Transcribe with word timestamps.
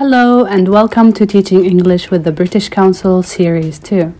Hello, 0.00 0.46
and 0.46 0.66
welcome 0.66 1.12
to 1.12 1.26
Teaching 1.26 1.66
English 1.66 2.10
with 2.10 2.24
the 2.24 2.32
British 2.32 2.70
Council 2.70 3.22
Series 3.22 3.78
2. 3.80 4.14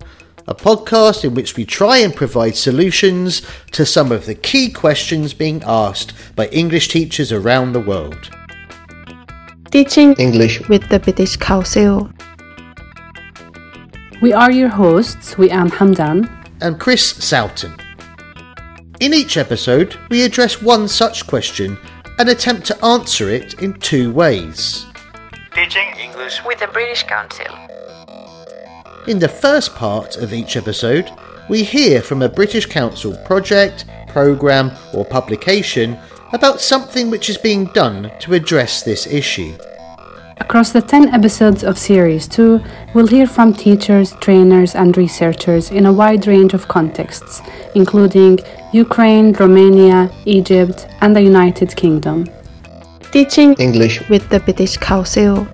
a 0.46 0.54
podcast 0.54 1.24
in 1.24 1.34
which 1.34 1.56
we 1.56 1.64
try 1.64 1.96
and 1.96 2.14
provide 2.14 2.54
solutions 2.54 3.40
to 3.70 3.86
some 3.86 4.12
of 4.12 4.26
the 4.26 4.34
key 4.34 4.70
questions 4.70 5.32
being 5.32 5.62
asked 5.64 6.12
by 6.36 6.48
English 6.48 6.88
teachers 6.88 7.32
around 7.32 7.72
the 7.72 7.80
world. 7.80 8.28
Teaching 9.70 10.12
English 10.18 10.68
with 10.68 10.86
the 10.90 10.98
British 10.98 11.38
Council. 11.38 12.10
We 14.20 14.34
are 14.34 14.52
your 14.52 14.68
hosts. 14.68 15.36
Wayam 15.36 15.70
Hamdan. 15.70 16.28
And 16.60 16.78
Chris 16.78 17.14
Sowton. 17.14 17.72
In 19.00 19.14
each 19.14 19.38
episode, 19.38 19.96
we 20.10 20.26
address 20.26 20.60
one 20.60 20.88
such 20.88 21.26
question 21.26 21.78
and 22.18 22.28
attempt 22.28 22.66
to 22.66 22.84
answer 22.84 23.30
it 23.30 23.54
in 23.62 23.72
two 23.80 24.12
ways. 24.12 24.84
Teaching 25.60 25.92
English 26.02 26.42
with 26.46 26.58
the 26.58 26.68
British 26.68 27.02
Council. 27.02 27.44
In 29.06 29.18
the 29.18 29.28
first 29.28 29.74
part 29.74 30.16
of 30.16 30.32
each 30.32 30.56
episode, 30.56 31.10
we 31.50 31.64
hear 31.64 32.00
from 32.00 32.22
a 32.22 32.30
British 32.30 32.64
Council 32.64 33.14
project, 33.26 33.84
programme, 34.08 34.72
or 34.94 35.04
publication 35.04 35.98
about 36.32 36.62
something 36.62 37.10
which 37.10 37.28
is 37.28 37.36
being 37.36 37.66
done 37.74 38.10
to 38.20 38.32
address 38.32 38.82
this 38.82 39.06
issue. 39.06 39.54
Across 40.38 40.72
the 40.72 40.80
10 40.80 41.10
episodes 41.10 41.62
of 41.62 41.76
Series 41.76 42.26
2, 42.26 42.58
we'll 42.94 43.08
hear 43.08 43.26
from 43.26 43.52
teachers, 43.52 44.14
trainers, 44.14 44.74
and 44.74 44.96
researchers 44.96 45.70
in 45.70 45.84
a 45.84 45.92
wide 45.92 46.26
range 46.26 46.54
of 46.54 46.68
contexts, 46.68 47.42
including 47.74 48.38
Ukraine, 48.72 49.34
Romania, 49.34 50.10
Egypt, 50.24 50.88
and 51.02 51.14
the 51.14 51.20
United 51.20 51.76
Kingdom. 51.76 52.30
Teaching 53.12 53.54
English 53.54 54.08
with 54.08 54.28
the 54.28 54.38
British 54.38 54.76
Council. 54.76 55.44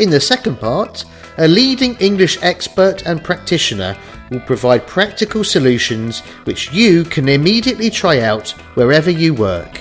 In 0.00 0.10
the 0.10 0.18
second 0.18 0.58
part, 0.58 1.04
a 1.38 1.46
leading 1.46 1.94
English 1.98 2.42
expert 2.42 3.06
and 3.06 3.22
practitioner 3.22 3.96
will 4.30 4.40
provide 4.40 4.84
practical 4.84 5.44
solutions 5.44 6.22
which 6.42 6.72
you 6.72 7.04
can 7.04 7.28
immediately 7.28 7.88
try 7.88 8.18
out 8.18 8.50
wherever 8.74 9.10
you 9.10 9.32
work. 9.32 9.80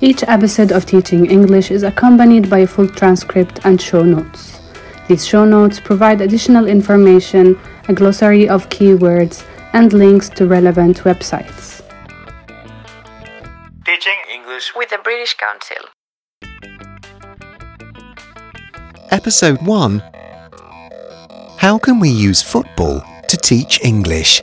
Each 0.00 0.24
episode 0.24 0.72
of 0.72 0.84
Teaching 0.84 1.26
English 1.26 1.70
is 1.70 1.84
accompanied 1.84 2.50
by 2.50 2.58
a 2.58 2.66
full 2.66 2.88
transcript 2.88 3.60
and 3.64 3.80
show 3.80 4.02
notes. 4.02 4.58
These 5.06 5.24
show 5.24 5.44
notes 5.44 5.78
provide 5.78 6.20
additional 6.20 6.66
information, 6.66 7.56
a 7.88 7.94
glossary 7.94 8.48
of 8.48 8.68
keywords, 8.68 9.44
and 9.74 9.92
links 9.92 10.28
to 10.30 10.48
relevant 10.48 11.04
websites. 11.04 11.82
Teaching 13.84 14.18
English 14.34 14.74
With 14.74 14.90
the 14.90 14.98
British 14.98 15.34
Council. 15.34 15.95
Episode 19.10 19.62
1 19.62 20.02
How 21.58 21.78
can 21.78 22.00
we 22.00 22.08
use 22.08 22.42
football 22.42 23.02
to 23.28 23.36
teach 23.36 23.78
English? 23.84 24.42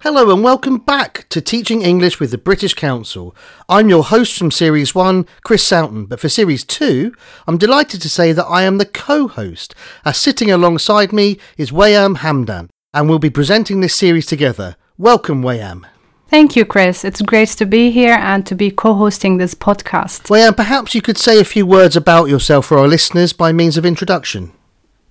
Hello 0.00 0.32
and 0.32 0.42
welcome 0.42 0.78
back 0.78 1.26
to 1.28 1.40
Teaching 1.42 1.82
English 1.82 2.20
with 2.20 2.30
the 2.30 2.38
British 2.38 2.72
Council. 2.72 3.36
I'm 3.68 3.90
your 3.90 4.04
host 4.04 4.38
from 4.38 4.50
Series 4.50 4.94
1, 4.94 5.26
Chris 5.44 5.66
Sowton, 5.66 6.08
but 6.08 6.20
for 6.20 6.28
Series 6.28 6.64
2, 6.64 7.14
I'm 7.46 7.58
delighted 7.58 8.00
to 8.02 8.08
say 8.08 8.32
that 8.32 8.46
I 8.46 8.62
am 8.62 8.78
the 8.78 8.86
co-host, 8.86 9.74
as 10.06 10.16
sitting 10.16 10.50
alongside 10.50 11.12
me 11.12 11.38
is 11.58 11.70
Wayam 11.70 12.18
Hamdan, 12.18 12.70
and 12.94 13.08
we'll 13.08 13.18
be 13.18 13.30
presenting 13.30 13.80
this 13.80 13.94
series 13.94 14.26
together. 14.26 14.76
Welcome, 14.96 15.42
Wayam. 15.42 15.84
Thank 16.34 16.56
you, 16.56 16.64
Chris. 16.64 17.04
It's 17.04 17.22
great 17.22 17.50
to 17.50 17.64
be 17.64 17.92
here 17.92 18.18
and 18.20 18.44
to 18.46 18.56
be 18.56 18.72
co 18.72 18.94
hosting 18.94 19.36
this 19.36 19.54
podcast. 19.54 20.22
Wayam, 20.30 20.56
perhaps 20.56 20.92
you 20.92 21.00
could 21.00 21.16
say 21.16 21.38
a 21.38 21.44
few 21.44 21.64
words 21.64 21.94
about 21.94 22.28
yourself 22.28 22.66
for 22.66 22.76
our 22.76 22.88
listeners 22.88 23.32
by 23.32 23.52
means 23.52 23.76
of 23.76 23.86
introduction. 23.86 24.50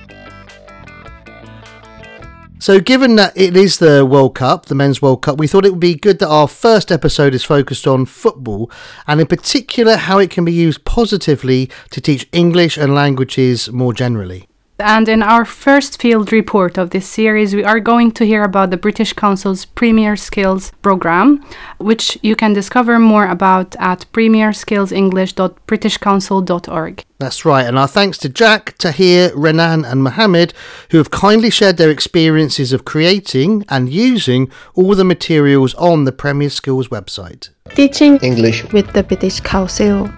So, 2.60 2.80
given 2.80 3.14
that 3.14 3.36
it 3.36 3.56
is 3.56 3.78
the 3.78 4.04
World 4.04 4.34
Cup, 4.34 4.66
the 4.66 4.74
Men's 4.74 5.00
World 5.00 5.22
Cup, 5.22 5.38
we 5.38 5.46
thought 5.46 5.64
it 5.64 5.70
would 5.70 5.78
be 5.78 5.94
good 5.94 6.18
that 6.18 6.28
our 6.28 6.48
first 6.48 6.90
episode 6.90 7.34
is 7.34 7.44
focused 7.44 7.86
on 7.86 8.04
football 8.04 8.68
and, 9.06 9.20
in 9.20 9.28
particular, 9.28 9.94
how 9.94 10.18
it 10.18 10.30
can 10.30 10.44
be 10.44 10.52
used 10.52 10.84
positively 10.84 11.70
to 11.92 12.00
teach 12.00 12.28
English 12.32 12.76
and 12.76 12.96
languages 12.96 13.70
more 13.70 13.94
generally. 13.94 14.48
And 14.80 15.08
in 15.08 15.24
our 15.24 15.44
first 15.44 16.00
field 16.00 16.32
report 16.32 16.78
of 16.78 16.90
this 16.90 17.08
series, 17.08 17.52
we 17.52 17.64
are 17.64 17.80
going 17.80 18.12
to 18.12 18.24
hear 18.24 18.44
about 18.44 18.70
the 18.70 18.76
British 18.76 19.12
Council's 19.12 19.64
Premier 19.64 20.14
Skills 20.14 20.70
program, 20.82 21.44
which 21.78 22.16
you 22.22 22.36
can 22.36 22.52
discover 22.52 23.00
more 23.00 23.26
about 23.26 23.74
at 23.80 24.06
premierskillsenglish.britishcouncil.org. 24.12 27.04
That's 27.18 27.44
right, 27.44 27.66
and 27.66 27.76
our 27.76 27.88
thanks 27.88 28.18
to 28.18 28.28
Jack, 28.28 28.78
Tahir, 28.78 29.32
Renan, 29.34 29.84
and 29.84 30.04
Mohammed, 30.04 30.54
who 30.92 30.98
have 30.98 31.10
kindly 31.10 31.50
shared 31.50 31.76
their 31.76 31.90
experiences 31.90 32.72
of 32.72 32.84
creating 32.84 33.64
and 33.68 33.92
using 33.92 34.48
all 34.74 34.94
the 34.94 35.02
materials 35.02 35.74
on 35.74 36.04
the 36.04 36.12
Premier 36.12 36.50
Skills 36.50 36.86
website. 36.86 37.48
Teaching 37.70 38.18
English 38.18 38.62
with 38.72 38.92
the 38.92 39.02
British 39.02 39.40
Council. 39.40 40.08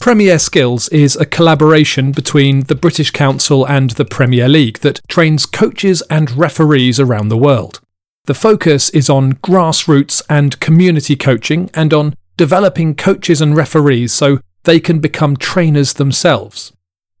Premier 0.00 0.38
Skills 0.38 0.88
is 0.88 1.14
a 1.14 1.26
collaboration 1.26 2.10
between 2.10 2.60
the 2.60 2.74
British 2.74 3.10
Council 3.10 3.68
and 3.68 3.90
the 3.90 4.06
Premier 4.06 4.48
League 4.48 4.78
that 4.78 5.02
trains 5.08 5.44
coaches 5.44 6.02
and 6.08 6.30
referees 6.38 6.98
around 6.98 7.28
the 7.28 7.36
world. 7.36 7.80
The 8.24 8.32
focus 8.32 8.88
is 8.90 9.10
on 9.10 9.34
grassroots 9.34 10.22
and 10.26 10.58
community 10.58 11.16
coaching 11.16 11.68
and 11.74 11.92
on 11.92 12.14
developing 12.38 12.94
coaches 12.94 13.42
and 13.42 13.54
referees 13.54 14.10
so 14.10 14.38
they 14.64 14.80
can 14.80 15.00
become 15.00 15.36
trainers 15.36 15.92
themselves. 15.92 16.72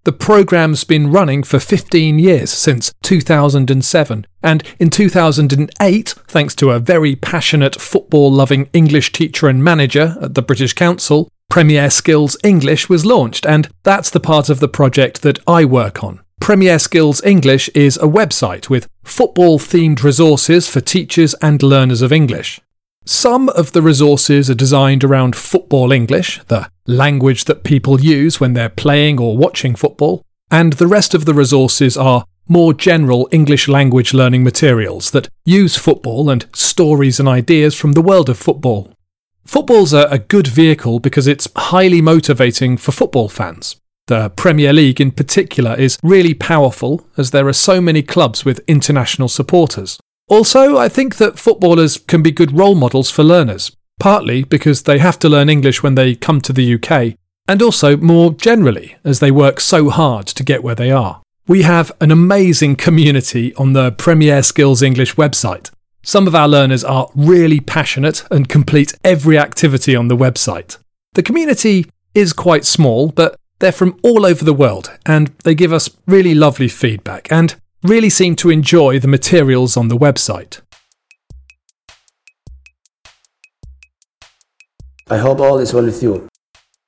The 0.04 0.12
programme's 0.12 0.84
been 0.84 1.12
running 1.12 1.42
for 1.42 1.58
15 1.58 2.18
years 2.18 2.50
since 2.50 2.94
2007, 3.02 4.26
and 4.42 4.62
in 4.78 4.88
2008, 4.88 6.08
thanks 6.28 6.54
to 6.54 6.70
a 6.70 6.78
very 6.78 7.14
passionate 7.14 7.78
football 7.78 8.32
loving 8.32 8.70
English 8.72 9.12
teacher 9.12 9.48
and 9.48 9.62
manager 9.62 10.16
at 10.22 10.34
the 10.34 10.40
British 10.40 10.72
Council, 10.72 11.28
Premier 11.50 11.90
Skills 11.90 12.36
English 12.44 12.88
was 12.88 13.04
launched, 13.04 13.44
and 13.44 13.68
that's 13.82 14.08
the 14.08 14.20
part 14.20 14.48
of 14.48 14.60
the 14.60 14.68
project 14.68 15.22
that 15.22 15.40
I 15.48 15.64
work 15.64 16.04
on. 16.04 16.20
Premier 16.40 16.78
Skills 16.78 17.20
English 17.24 17.68
is 17.74 17.96
a 17.96 18.06
website 18.06 18.70
with 18.70 18.88
football 19.02 19.58
themed 19.58 20.04
resources 20.04 20.68
for 20.68 20.80
teachers 20.80 21.34
and 21.42 21.60
learners 21.60 22.02
of 22.02 22.12
English. 22.12 22.60
Some 23.04 23.48
of 23.48 23.72
the 23.72 23.82
resources 23.82 24.48
are 24.48 24.54
designed 24.54 25.02
around 25.02 25.34
football 25.34 25.90
English, 25.90 26.40
the 26.46 26.70
language 26.86 27.46
that 27.46 27.64
people 27.64 28.00
use 28.00 28.38
when 28.38 28.52
they're 28.52 28.68
playing 28.68 29.18
or 29.18 29.36
watching 29.36 29.74
football, 29.74 30.22
and 30.52 30.74
the 30.74 30.86
rest 30.86 31.14
of 31.14 31.24
the 31.24 31.34
resources 31.34 31.96
are 31.96 32.26
more 32.46 32.72
general 32.72 33.28
English 33.32 33.66
language 33.66 34.14
learning 34.14 34.44
materials 34.44 35.10
that 35.10 35.28
use 35.44 35.76
football 35.76 36.30
and 36.30 36.46
stories 36.54 37.18
and 37.18 37.28
ideas 37.28 37.74
from 37.74 37.92
the 37.92 38.02
world 38.02 38.28
of 38.28 38.38
football. 38.38 38.92
Football's 39.44 39.92
a, 39.92 40.02
a 40.10 40.18
good 40.18 40.46
vehicle 40.46 41.00
because 41.00 41.26
it's 41.26 41.48
highly 41.56 42.00
motivating 42.00 42.76
for 42.76 42.92
football 42.92 43.28
fans. 43.28 43.76
The 44.06 44.30
Premier 44.30 44.72
League 44.72 45.00
in 45.00 45.12
particular 45.12 45.74
is 45.74 45.98
really 46.02 46.34
powerful 46.34 47.06
as 47.16 47.30
there 47.30 47.46
are 47.46 47.52
so 47.52 47.80
many 47.80 48.02
clubs 48.02 48.44
with 48.44 48.60
international 48.66 49.28
supporters. 49.28 49.98
Also, 50.28 50.76
I 50.76 50.88
think 50.88 51.16
that 51.16 51.38
footballers 51.38 51.98
can 51.98 52.22
be 52.22 52.30
good 52.30 52.56
role 52.56 52.74
models 52.74 53.10
for 53.10 53.22
learners, 53.24 53.70
partly 53.98 54.44
because 54.44 54.82
they 54.82 54.98
have 54.98 55.18
to 55.20 55.28
learn 55.28 55.48
English 55.48 55.82
when 55.82 55.94
they 55.94 56.14
come 56.14 56.40
to 56.42 56.52
the 56.52 56.74
UK, 56.74 57.16
and 57.48 57.62
also 57.62 57.96
more 57.96 58.32
generally 58.32 58.96
as 59.04 59.20
they 59.20 59.30
work 59.30 59.60
so 59.60 59.90
hard 59.90 60.26
to 60.26 60.44
get 60.44 60.62
where 60.62 60.74
they 60.74 60.90
are. 60.90 61.20
We 61.48 61.62
have 61.62 61.90
an 62.00 62.12
amazing 62.12 62.76
community 62.76 63.54
on 63.56 63.72
the 63.72 63.90
Premier 63.90 64.42
Skills 64.42 64.82
English 64.82 65.16
website. 65.16 65.70
Some 66.02 66.26
of 66.26 66.34
our 66.34 66.48
learners 66.48 66.82
are 66.82 67.10
really 67.14 67.60
passionate 67.60 68.24
and 68.30 68.48
complete 68.48 68.94
every 69.04 69.38
activity 69.38 69.94
on 69.94 70.08
the 70.08 70.16
website. 70.16 70.78
The 71.12 71.22
community 71.22 71.90
is 72.14 72.32
quite 72.32 72.64
small, 72.64 73.08
but 73.08 73.36
they're 73.58 73.70
from 73.70 73.98
all 74.02 74.24
over 74.24 74.42
the 74.42 74.54
world 74.54 74.90
and 75.04 75.28
they 75.44 75.54
give 75.54 75.74
us 75.74 75.90
really 76.06 76.34
lovely 76.34 76.68
feedback 76.68 77.30
and 77.30 77.54
really 77.82 78.08
seem 78.08 78.34
to 78.36 78.48
enjoy 78.48 78.98
the 78.98 79.08
materials 79.08 79.76
on 79.76 79.88
the 79.88 79.96
website. 79.96 80.62
I 85.10 85.18
hope 85.18 85.40
all 85.40 85.58
is 85.58 85.74
well 85.74 85.84
with 85.84 86.02
you. 86.02 86.28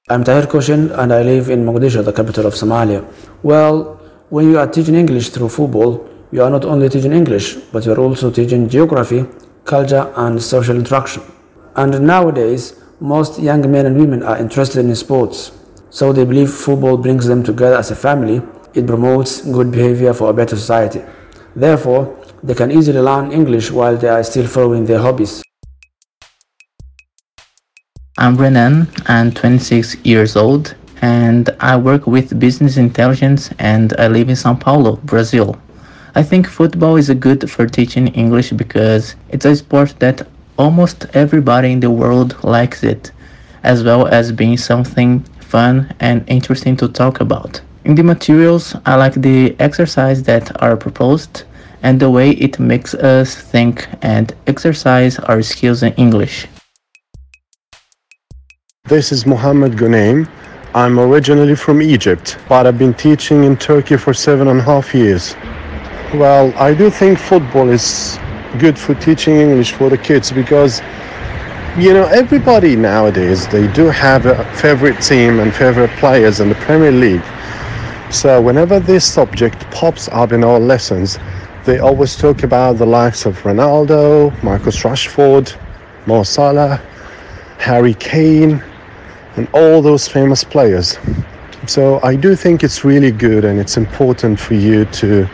I'm 0.09 0.25
Tahir 0.25 0.47
Koshin 0.47 0.91
and 0.99 1.13
I 1.13 1.23
live 1.23 1.51
in 1.51 1.67
Mogadishu, 1.67 2.03
the 2.03 2.13
capital 2.13 2.47
of 2.47 2.55
Somalia. 2.55 3.05
Well, 3.43 4.01
when 4.31 4.49
you 4.49 4.59
are 4.59 4.67
teaching 4.67 4.95
English 4.95 5.29
through 5.31 5.51
football, 5.51 6.09
you 6.33 6.43
are 6.43 6.51
not 6.51 6.65
only 6.65 6.89
teaching 6.89 7.13
English, 7.13 7.57
but 7.73 7.85
you 7.85 7.93
are 7.93 8.01
also 8.01 8.31
teaching 8.31 8.69
geography, 8.69 9.27
culture, 9.65 10.11
and 10.17 10.43
social 10.43 10.75
interaction. 10.75 11.23
And 11.77 12.01
nowadays, 12.07 12.83
most 13.01 13.39
young 13.39 13.71
men 13.71 13.85
and 13.85 13.97
women 13.99 14.23
are 14.23 14.39
interested 14.39 14.85
in 14.85 14.97
sports, 14.97 15.53
so 15.91 16.13
they 16.13 16.25
believe 16.25 16.51
football 16.51 16.97
brings 16.97 17.27
them 17.27 17.43
together 17.43 17.77
as 17.77 17.91
a 17.91 17.97
family. 17.97 18.41
It 18.73 18.87
promotes 18.87 19.43
good 19.43 19.71
behavior 19.71 20.15
for 20.15 20.31
a 20.31 20.33
better 20.33 20.57
society. 20.57 21.03
Therefore, 21.55 22.17
they 22.43 22.55
can 22.55 22.73
easily 22.73 23.01
learn 23.01 23.31
English 23.31 23.71
while 23.71 23.97
they 23.99 24.09
are 24.09 24.25
still 24.25 24.47
following 24.47 24.87
their 24.87 25.01
hobbies. 25.01 25.43
I'm 28.17 28.37
Renan. 28.37 28.89
I'm 29.07 29.33
26 29.33 29.97
years 30.05 30.37
old 30.37 30.75
and 31.03 31.51
I 31.61 31.77
work 31.77 32.07
with 32.07 32.39
business 32.39 32.79
intelligence 32.79 33.51
and 33.59 33.93
I 33.99 34.09
live 34.09 34.31
in 34.31 34.37
Sao 34.37 34.55
Paulo, 34.55 34.97
Brazil. 35.05 35.59
I 36.15 36.23
think 36.23 36.47
football 36.47 36.97
is 36.97 37.09
good 37.09 37.51
for 37.51 37.67
teaching 37.67 38.09
English 38.09 38.51
because 38.51 39.17
it's 39.31 39.47
a 39.47 39.57
sport 39.57 39.95
that 40.01 40.29
almost 40.59 41.07
everybody 41.15 41.73
in 41.73 41.81
the 41.81 41.91
world 41.91 42.37
likes 42.45 42.83
it, 42.85 43.11
as 43.63 43.83
well 43.83 44.07
as 44.07 44.31
being 44.31 44.59
something 44.59 45.21
fun 45.41 45.95
and 46.01 46.23
interesting 46.29 46.77
to 46.77 46.89
talk 46.89 47.21
about. 47.21 47.63
In 47.87 47.95
the 47.95 48.03
materials, 48.03 48.77
I 48.85 48.97
like 48.97 49.15
the 49.15 49.57
exercise 49.59 50.23
that 50.25 50.63
are 50.63 50.77
proposed 50.77 51.45
and 51.83 51.99
the 51.99 52.11
way 52.11 52.33
it 52.33 52.59
makes 52.59 52.93
us 52.93 53.35
think 53.35 53.89
and 54.03 54.35
exercise 54.47 55.19
our 55.19 55.41
skills 55.41 55.83
in 55.83 55.95
English. 55.95 56.47
This 58.85 59.13
is 59.13 59.25
Mohammed 59.25 59.73
Gunaim. 59.79 60.29
I'm 60.75 61.01
originally 61.01 61.57
from 61.57 61.81
Egypt, 61.81 62.37
but 62.51 62.67
I've 62.67 62.79
been 62.79 62.95
teaching 62.95 63.45
in 63.45 63.57
Turkey 63.57 63.97
for 63.97 64.13
seven 64.13 64.49
and 64.49 64.61
a 64.61 64.63
half 64.63 64.95
years. 64.95 65.35
Well, 66.15 66.53
I 66.59 66.75
do 66.75 66.91
think 66.91 67.19
football 67.19 67.71
is 67.71 68.19
good 68.59 68.79
for 68.79 68.95
teaching 68.95 69.37
English 69.37 69.73
for 69.73 69.89
the 69.89 69.97
kids 69.97 70.31
because, 70.31 70.83
you 71.79 71.95
know, 71.95 72.05
everybody 72.05 72.77
nowadays, 72.77 73.49
they 73.49 73.67
do 73.73 73.87
have 73.87 74.27
a 74.27 74.45
favorite 74.57 75.01
team 75.01 75.41
and 75.41 75.55
favorite 75.55 75.89
players 75.93 76.41
in 76.41 76.51
the 76.51 76.55
Premier 76.57 76.93
League. 76.93 77.25
So 78.11 78.43
whenever 78.43 78.79
this 78.79 79.11
subject 79.11 79.59
pops 79.71 80.09
up 80.09 80.33
in 80.33 80.45
our 80.45 80.61
lessons, 80.61 81.19
they 81.65 81.79
always 81.79 82.15
talk 82.15 82.43
about 82.43 82.75
the 82.75 82.85
likes 82.85 83.25
of 83.25 83.39
Ronaldo, 83.39 84.31
Marcus 84.43 84.83
Rashford, 84.83 85.57
Mo 86.07 86.25
Salah, 86.25 86.77
Harry 87.57 87.95
Kane, 87.95 88.63
and 89.37 89.49
all 89.55 89.81
those 89.81 90.09
famous 90.09 90.45
players. 90.45 90.99
So 91.67 92.01
I 92.03 92.17
do 92.17 92.37
think 92.37 92.63
it's 92.63 92.85
really 92.85 93.13
good 93.13 93.47
and 93.47 93.59
it's 93.59 93.79
important 93.79 94.39
for 94.39 94.53
you 94.53 94.85
to 94.85 95.27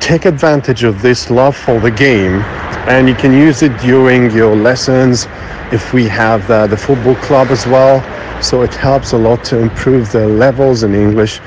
take 0.00 0.24
advantage 0.24 0.84
of 0.84 1.02
this 1.02 1.30
love 1.30 1.56
for 1.56 1.80
the 1.80 1.90
game 1.90 2.40
and 2.88 3.08
you 3.08 3.14
can 3.14 3.32
use 3.32 3.62
it 3.62 3.76
during 3.80 4.30
your 4.30 4.54
lessons 4.54 5.26
if 5.72 5.92
we 5.92 6.06
have 6.06 6.46
the, 6.46 6.66
the 6.66 6.76
football 6.76 7.14
club 7.16 7.48
as 7.48 7.66
well. 7.66 8.00
So 8.42 8.62
it 8.62 8.74
helps 8.74 9.12
a 9.12 9.18
lot 9.18 9.44
to 9.46 9.58
improve 9.58 10.12
the 10.12 10.26
levels 10.26 10.82
in 10.82 10.94
English. 10.94 11.40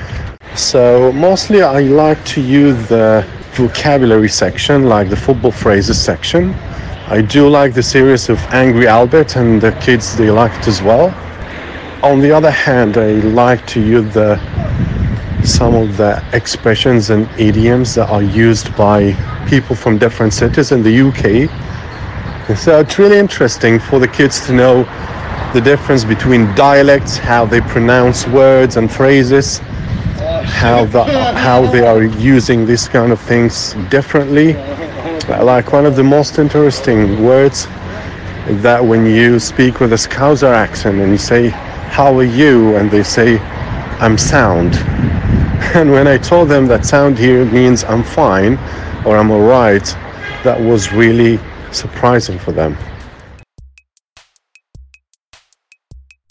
So 0.56 1.12
mostly 1.12 1.62
I 1.62 1.80
like 1.80 2.24
to 2.26 2.40
use 2.40 2.88
the 2.88 3.26
vocabulary 3.52 4.28
section 4.28 4.84
like 4.84 5.08
the 5.08 5.16
football 5.16 5.52
phrases 5.52 6.00
section. 6.00 6.54
I 7.06 7.22
do 7.22 7.48
like 7.48 7.74
the 7.74 7.82
series 7.82 8.28
of 8.28 8.38
Angry 8.52 8.86
Albert 8.86 9.36
and 9.36 9.60
the 9.60 9.72
kids 9.80 10.16
they 10.16 10.30
like 10.30 10.52
it 10.60 10.68
as 10.68 10.82
well 10.82 11.14
on 12.02 12.20
the 12.20 12.32
other 12.32 12.50
hand, 12.50 12.96
I 12.96 13.12
like 13.12 13.66
to 13.68 13.80
use 13.80 14.14
the 14.14 14.40
some 15.44 15.74
of 15.74 15.96
the 15.96 16.22
expressions 16.32 17.10
and 17.10 17.28
idioms 17.38 17.94
that 17.94 18.08
are 18.10 18.22
used 18.22 18.74
by 18.76 19.14
people 19.48 19.74
from 19.74 19.98
different 19.98 20.32
cities 20.32 20.72
in 20.72 20.82
the 20.82 21.00
UK. 21.00 21.48
So 22.56 22.76
uh, 22.76 22.80
it's 22.80 22.98
really 22.98 23.18
interesting 23.18 23.78
for 23.78 23.98
the 23.98 24.08
kids 24.08 24.44
to 24.46 24.52
know 24.52 24.84
the 25.54 25.60
difference 25.60 26.04
between 26.04 26.54
dialects, 26.54 27.16
how 27.16 27.44
they 27.44 27.60
pronounce 27.60 28.26
words 28.26 28.76
and 28.76 28.90
phrases, 28.90 29.58
how 30.44 30.84
the, 30.86 31.04
how 31.04 31.70
they 31.70 31.86
are 31.86 32.02
using 32.02 32.66
these 32.66 32.88
kind 32.88 33.12
of 33.12 33.20
things 33.20 33.74
differently. 33.88 34.54
Like 35.28 35.72
one 35.72 35.86
of 35.86 35.96
the 35.96 36.04
most 36.04 36.38
interesting 36.38 37.24
words 37.24 37.66
that 38.62 38.84
when 38.84 39.06
you 39.06 39.38
speak 39.38 39.80
with 39.80 39.92
a 39.92 39.96
Scouser 39.96 40.52
accent 40.52 41.00
and 41.00 41.12
you 41.12 41.18
say 41.18 41.52
how 41.90 42.16
are 42.16 42.22
you? 42.22 42.76
And 42.76 42.88
they 42.90 43.02
say, 43.02 43.38
I'm 43.98 44.16
sound. 44.16 44.74
And 45.74 45.92
when 45.92 46.08
I 46.08 46.18
told 46.18 46.48
them 46.48 46.66
that 46.66 46.84
sound 46.84 47.16
here 47.16 47.44
means 47.44 47.84
I'm 47.84 48.02
fine 48.02 48.54
or 49.04 49.16
I'm 49.16 49.30
alright, 49.30 49.84
that 50.42 50.60
was 50.60 50.92
really 50.92 51.38
surprising 51.70 52.38
for 52.38 52.50
them. 52.50 52.76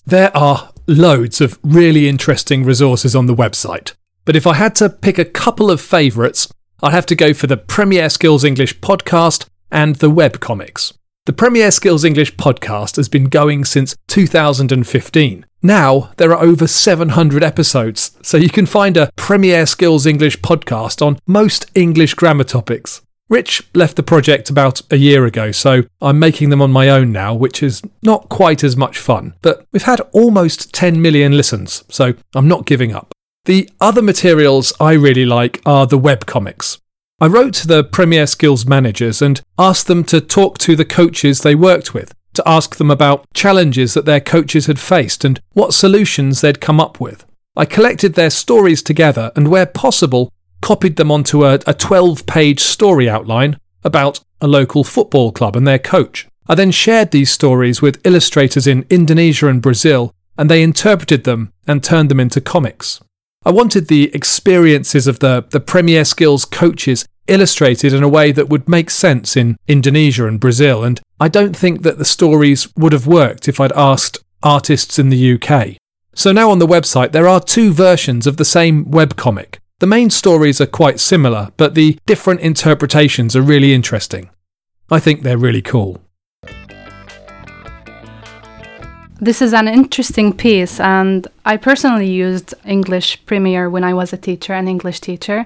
There 0.06 0.36
are 0.36 0.74
loads 0.88 1.40
of 1.40 1.60
really 1.64 2.10
interesting 2.10 2.66
resources 2.66 3.16
on 3.16 3.28
the 3.28 3.36
website, 3.36 3.94
but 4.26 4.36
if 4.36 4.48
I 4.48 4.56
had 4.56 4.76
to 4.76 4.90
pick 4.90 5.18
a 5.18 5.26
couple 5.26 5.72
of 5.72 5.80
favourites, 5.80 6.52
I'd 6.81 6.94
have 6.94 7.06
to 7.08 7.16
go 7.16 7.34
for 7.34 7.48
the 7.48 7.58
Premier 7.58 8.10
Skills 8.10 8.44
English 8.44 8.80
podcast 8.80 9.48
and 9.72 9.98
the 9.98 10.10
web 10.10 10.40
comics. 10.40 10.94
The 11.26 11.34
Premier 11.34 11.72
Skills 11.72 12.04
English 12.04 12.36
podcast 12.36 12.95
has 12.95 13.07
been 13.07 13.26
going 13.26 13.64
since 13.64 13.95
2015. 14.07 15.45
Now 15.61 16.11
there 16.16 16.31
are 16.31 16.42
over 16.42 16.68
700 16.68 17.44
episodes, 17.44 18.18
so 18.21 18.37
you 18.37 18.49
can 18.49 18.66
find 18.66 18.95
a 18.95 19.11
Premier 19.18 19.66
Skills 19.66 20.06
English 20.06 20.39
podcast 20.39 21.06
on 21.06 21.19
most 21.28 21.66
English 21.75 22.13
grammar 22.13 22.45
topics. 22.45 23.01
Rich 23.28 23.69
left 23.75 23.95
the 23.95 24.04
project 24.04 24.49
about 24.49 24.81
a 24.89 24.95
year 24.95 25.25
ago, 25.25 25.51
so 25.51 25.83
I'm 26.01 26.18
making 26.18 26.49
them 26.49 26.61
on 26.61 26.71
my 26.71 26.89
own 26.89 27.11
now, 27.11 27.33
which 27.33 27.61
is 27.61 27.81
not 28.01 28.30
quite 28.30 28.63
as 28.63 28.78
much 28.78 28.97
fun. 28.97 29.35
But 29.42 29.66
we've 29.71 29.83
had 29.83 30.01
almost 30.13 30.73
10 30.73 31.01
million 31.01 31.35
listens, 31.35 31.83
so 31.89 32.13
I'm 32.33 32.47
not 32.47 32.66
giving 32.66 32.94
up. 32.94 33.11
The 33.45 33.69
other 33.81 34.01
materials 34.01 34.73
I 34.80 34.94
really 34.94 35.25
like 35.25 35.61
are 35.66 35.85
the 35.85 35.99
webcomics. 35.99 36.80
I 37.21 37.28
wrote 37.28 37.54
to 37.56 37.68
the 37.68 37.83
Premier 37.83 38.25
Skills 38.25 38.66
managers 38.66 39.21
and 39.21 39.42
asked 39.57 39.87
them 39.87 40.06
to 40.06 40.21
talk 40.21 40.57
to 40.59 40.78
the 40.78 40.85
coaches 40.85 41.42
they 41.42 41.54
worked 41.54 41.94
with, 41.94 42.13
to 42.40 42.50
ask 42.50 42.78
them 42.78 42.90
about 42.90 43.26
challenges 43.34 43.94
that 43.94 44.06
their 44.06 44.22
coaches 44.22 44.68
had 44.68 44.80
faced 44.80 45.26
and 45.26 45.42
what 45.52 45.74
solutions 45.74 46.40
they'd 46.40 46.62
come 46.62 46.80
up 46.80 47.00
with. 47.02 47.26
I 47.58 47.66
collected 47.66 48.14
their 48.14 48.30
stories 48.30 48.81
together 48.81 49.34
and, 49.36 49.50
where 49.50 49.66
possible, 49.66 50.31
copied 50.62 50.96
them 50.96 51.12
onto 51.12 51.46
a, 51.46 51.60
a 51.68 51.74
12 51.74 52.26
page 52.26 52.62
story 52.62 53.10
outline 53.10 53.60
about 53.84 54.22
a 54.40 54.48
local 54.48 54.86
football 54.86 55.34
club 55.34 55.58
and 55.58 55.68
their 55.68 55.80
coach. 55.80 56.28
I 56.48 56.56
then 56.56 56.72
shared 56.72 57.12
these 57.12 57.30
stories 57.30 57.81
with 57.81 58.06
illustrators 58.06 58.66
in 58.68 58.86
Indonesia 58.90 59.48
and 59.48 59.62
Brazil, 59.62 60.14
and 60.38 60.50
they 60.50 60.64
interpreted 60.64 61.26
them 61.26 61.52
and 61.68 61.84
turned 61.84 62.10
them 62.10 62.22
into 62.22 62.40
comics. 62.40 63.02
I 63.46 63.52
wanted 63.52 63.88
the 63.88 64.14
experiences 64.16 65.08
of 65.08 65.19
the, 65.19 65.46
the 65.50 65.60
Premier 65.60 66.06
Skills 66.06 66.46
coaches 66.46 67.06
illustrated 67.28 67.94
in 67.94 68.04
a 68.04 68.10
way 68.10 68.31
that 68.31 68.50
would 68.50 68.69
make 68.69 68.90
sense 68.90 69.36
in 69.36 69.58
Indonesia 69.68 70.26
and 70.26 70.40
Brazil, 70.40 70.84
and 70.86 71.02
I 71.21 71.28
don't 71.28 71.56
think 71.56 71.81
that 71.81 71.97
the 71.97 72.06
stories 72.06 72.73
would 72.78 72.94
have 72.94 73.06
worked 73.06 73.49
if 73.49 73.59
I'd 73.59 73.73
asked 73.73 74.19
artists 74.42 74.97
in 74.97 75.09
the 75.09 75.33
UK. 75.33 75.76
So 76.14 76.31
now 76.31 76.49
on 76.49 76.59
the 76.59 76.66
website, 76.66 77.11
there 77.11 77.28
are 77.28 77.42
two 77.42 77.73
versions 77.73 78.26
of 78.26 78.38
the 78.38 78.45
same 78.45 78.85
webcomic. 78.85 79.57
The 79.80 79.88
main 79.88 80.09
stories 80.11 80.61
are 80.61 80.66
quite 80.66 80.97
similar, 80.97 81.52
but 81.57 81.76
the 81.76 81.99
different 82.06 82.40
interpretations 82.40 83.35
are 83.35 83.42
really 83.42 83.73
interesting. 83.73 84.30
I 84.90 84.99
think 84.99 85.23
they're 85.23 85.38
really 85.38 85.61
cool. 85.61 86.02
This 89.19 89.42
is 89.42 89.54
an 89.54 89.68
interesting 89.68 90.31
piece, 90.31 90.80
and 90.80 91.28
I 91.44 91.57
personally 91.57 92.09
used 92.09 92.54
English 92.66 93.26
Premier 93.26 93.69
when 93.69 93.83
I 93.83 93.94
was 93.94 94.14
a 94.14 94.18
teacher, 94.18 94.54
an 94.54 94.69
English 94.69 95.02
teacher. 95.02 95.45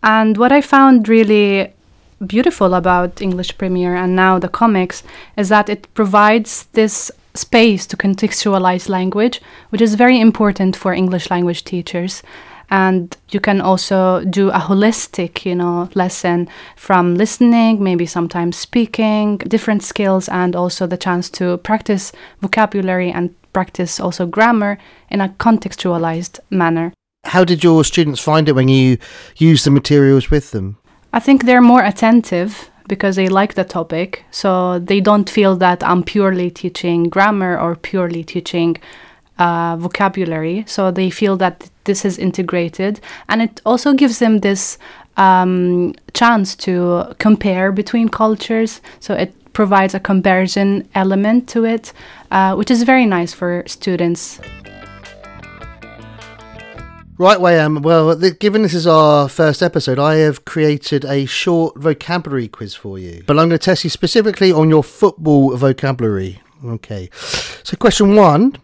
And 0.00 0.36
what 0.36 0.52
I 0.52 0.60
found 0.60 1.08
really 1.08 1.72
beautiful 2.26 2.74
about 2.74 3.22
English 3.22 3.56
Premier 3.58 3.94
and 3.94 4.16
now 4.16 4.38
the 4.38 4.48
comics 4.48 5.02
is 5.36 5.48
that 5.48 5.68
it 5.68 5.92
provides 5.94 6.66
this 6.72 7.10
space 7.34 7.86
to 7.86 7.96
contextualize 7.96 8.88
language, 8.88 9.40
which 9.70 9.80
is 9.80 9.94
very 9.94 10.20
important 10.20 10.76
for 10.76 10.92
English 10.92 11.30
language 11.30 11.64
teachers. 11.64 12.22
And 12.70 13.16
you 13.30 13.40
can 13.40 13.62
also 13.62 14.24
do 14.24 14.50
a 14.50 14.58
holistic, 14.58 15.46
you 15.46 15.54
know, 15.54 15.88
lesson 15.94 16.48
from 16.76 17.14
listening, 17.14 17.82
maybe 17.82 18.04
sometimes 18.04 18.58
speaking, 18.58 19.38
different 19.38 19.82
skills, 19.82 20.28
and 20.28 20.54
also 20.54 20.86
the 20.86 20.98
chance 20.98 21.30
to 21.30 21.56
practice 21.58 22.12
vocabulary 22.42 23.10
and 23.10 23.34
practice 23.54 23.98
also 23.98 24.26
grammar 24.26 24.76
in 25.08 25.22
a 25.22 25.30
contextualized 25.40 26.40
manner. 26.50 26.92
How 27.24 27.44
did 27.44 27.64
your 27.64 27.84
students 27.84 28.20
find 28.20 28.48
it 28.48 28.54
when 28.54 28.68
you 28.68 28.98
used 29.36 29.64
the 29.64 29.70
materials 29.70 30.30
with 30.30 30.50
them? 30.50 30.76
I 31.12 31.20
think 31.20 31.44
they're 31.44 31.60
more 31.60 31.82
attentive 31.82 32.70
because 32.88 33.16
they 33.16 33.28
like 33.28 33.54
the 33.54 33.64
topic. 33.64 34.24
So 34.30 34.78
they 34.78 35.00
don't 35.00 35.28
feel 35.28 35.56
that 35.56 35.82
I'm 35.82 36.02
purely 36.02 36.50
teaching 36.50 37.04
grammar 37.04 37.58
or 37.58 37.76
purely 37.76 38.24
teaching 38.24 38.76
uh, 39.38 39.76
vocabulary. 39.78 40.64
So 40.66 40.90
they 40.90 41.10
feel 41.10 41.36
that 41.36 41.70
this 41.84 42.04
is 42.04 42.18
integrated. 42.18 43.00
And 43.28 43.42
it 43.42 43.60
also 43.64 43.92
gives 43.92 44.18
them 44.18 44.40
this 44.40 44.78
um, 45.16 45.94
chance 46.14 46.54
to 46.56 47.14
compare 47.18 47.72
between 47.72 48.08
cultures. 48.08 48.80
So 49.00 49.14
it 49.14 49.34
provides 49.52 49.94
a 49.94 50.00
comparison 50.00 50.88
element 50.94 51.48
to 51.48 51.64
it, 51.64 51.92
uh, 52.30 52.54
which 52.54 52.70
is 52.70 52.82
very 52.82 53.06
nice 53.06 53.32
for 53.32 53.64
students. 53.66 54.40
Right, 57.18 57.38
Wayam. 57.38 57.78
Um, 57.78 57.82
well, 57.82 58.16
th- 58.18 58.38
given 58.38 58.62
this 58.62 58.74
is 58.74 58.86
our 58.86 59.28
first 59.28 59.60
episode, 59.60 59.98
I 59.98 60.16
have 60.16 60.44
created 60.44 61.04
a 61.04 61.26
short 61.26 61.76
vocabulary 61.76 62.46
quiz 62.46 62.74
for 62.76 62.96
you. 62.96 63.24
But 63.26 63.32
I'm 63.38 63.48
going 63.48 63.58
to 63.58 63.58
test 63.58 63.82
you 63.82 63.90
specifically 63.90 64.52
on 64.52 64.68
your 64.68 64.84
football 64.84 65.56
vocabulary. 65.56 66.40
Okay. 66.64 67.10
So, 67.12 67.76
question 67.76 68.14
one 68.14 68.56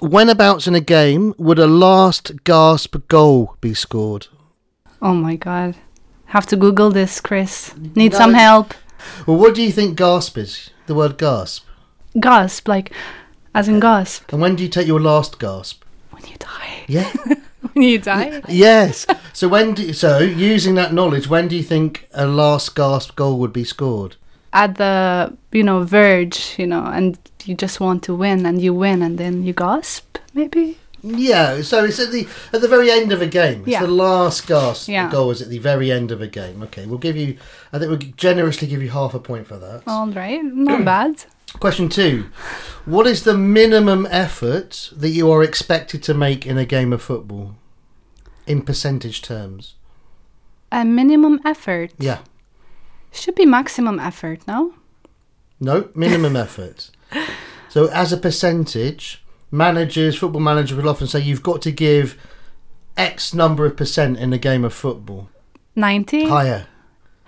Whenabouts 0.00 0.66
in 0.66 0.74
a 0.74 0.80
game 0.80 1.34
would 1.38 1.60
a 1.60 1.68
last 1.68 2.32
gasp 2.42 2.96
goal 3.06 3.56
be 3.60 3.74
scored? 3.74 4.26
Oh 5.00 5.14
my 5.14 5.36
god. 5.36 5.76
Have 6.26 6.46
to 6.46 6.56
Google 6.56 6.90
this, 6.90 7.20
Chris. 7.20 7.72
Need 7.94 8.12
No. 8.12 8.18
some 8.18 8.34
help. 8.34 8.74
Well, 9.26 9.36
what 9.36 9.54
do 9.54 9.62
you 9.62 9.70
think 9.70 9.96
gasp 9.96 10.36
is? 10.38 10.70
The 10.86 10.94
word 10.96 11.16
gasp. 11.18 11.64
Gasp, 12.18 12.66
like, 12.66 12.92
as 13.54 13.68
in 13.68 13.78
gasp. 13.78 14.32
And 14.32 14.40
when 14.40 14.56
do 14.56 14.64
you 14.64 14.68
take 14.68 14.86
your 14.88 15.00
last 15.00 15.38
gasp? 15.38 15.84
When 16.10 16.24
you 16.24 16.36
die. 16.38 16.84
Yeah. 16.88 17.12
when 17.72 17.82
you 17.84 17.98
die? 17.98 18.42
yes. 18.48 19.06
So 19.32 19.48
when 19.48 19.74
do 19.74 19.82
you, 19.82 19.92
so 19.92 20.18
using 20.18 20.74
that 20.76 20.92
knowledge, 20.92 21.28
when 21.28 21.48
do 21.48 21.56
you 21.56 21.62
think 21.62 22.08
a 22.12 22.26
last 22.26 22.74
gasp 22.74 23.14
goal 23.16 23.38
would 23.38 23.52
be 23.52 23.64
scored? 23.64 24.16
At 24.52 24.76
the, 24.76 25.36
you 25.52 25.62
know, 25.62 25.82
verge, 25.82 26.56
you 26.58 26.66
know, 26.66 26.84
and 26.84 27.18
you 27.44 27.54
just 27.54 27.80
want 27.80 28.02
to 28.04 28.14
win 28.14 28.44
and 28.44 28.60
you 28.60 28.74
win 28.74 29.00
and 29.02 29.16
then 29.18 29.42
you 29.44 29.52
gasp, 29.54 30.18
maybe? 30.34 30.78
Yeah, 31.04 31.62
so 31.62 31.84
it's 31.84 31.98
at 31.98 32.12
the 32.12 32.28
at 32.52 32.60
the 32.60 32.68
very 32.68 32.88
end 32.88 33.10
of 33.10 33.20
a 33.20 33.26
game. 33.26 33.60
It's 33.62 33.68
Yeah. 33.70 33.80
the 33.80 33.88
last 33.88 34.46
gasp 34.46 34.88
Yeah. 34.88 35.10
goal 35.10 35.32
is 35.32 35.42
at 35.42 35.48
the 35.48 35.58
very 35.58 35.90
end 35.90 36.12
of 36.12 36.20
a 36.20 36.28
game. 36.28 36.62
Okay, 36.62 36.86
we'll 36.86 36.98
give 36.98 37.16
you. 37.16 37.38
I 37.72 37.78
think 37.80 37.90
we'll 37.90 38.12
generously 38.16 38.68
give 38.68 38.80
you 38.80 38.90
half 38.90 39.12
a 39.12 39.18
point 39.18 39.48
for 39.48 39.56
that. 39.58 39.82
All 39.88 40.06
right, 40.12 40.40
not 40.44 40.84
bad. 40.84 41.24
Question 41.60 41.88
two: 41.88 42.26
What 42.84 43.06
is 43.06 43.24
the 43.24 43.36
minimum 43.36 44.06
effort 44.10 44.90
that 44.96 45.10
you 45.10 45.30
are 45.30 45.42
expected 45.42 46.02
to 46.04 46.14
make 46.14 46.46
in 46.46 46.58
a 46.58 46.64
game 46.64 46.92
of 46.92 47.02
football, 47.02 47.54
in 48.46 48.62
percentage 48.62 49.22
terms? 49.22 49.74
A 50.70 50.84
minimum 50.84 51.40
effort. 51.44 51.92
Yeah. 51.98 52.20
Should 53.12 53.34
be 53.34 53.44
maximum 53.44 54.00
effort, 54.00 54.46
no? 54.48 54.74
No, 55.60 55.90
minimum 55.94 56.34
effort. 56.46 56.90
So, 57.68 57.86
as 57.88 58.12
a 58.12 58.16
percentage, 58.16 59.22
managers, 59.50 60.16
football 60.18 60.40
managers 60.40 60.76
will 60.76 60.88
often 60.88 61.06
say 61.06 61.20
you've 61.20 61.42
got 61.42 61.62
to 61.62 61.70
give 61.70 62.16
X 62.96 63.32
number 63.34 63.66
of 63.66 63.76
percent 63.76 64.18
in 64.18 64.32
a 64.32 64.38
game 64.38 64.64
of 64.64 64.72
football. 64.74 65.28
90? 65.76 66.24
Higher, 66.26 66.66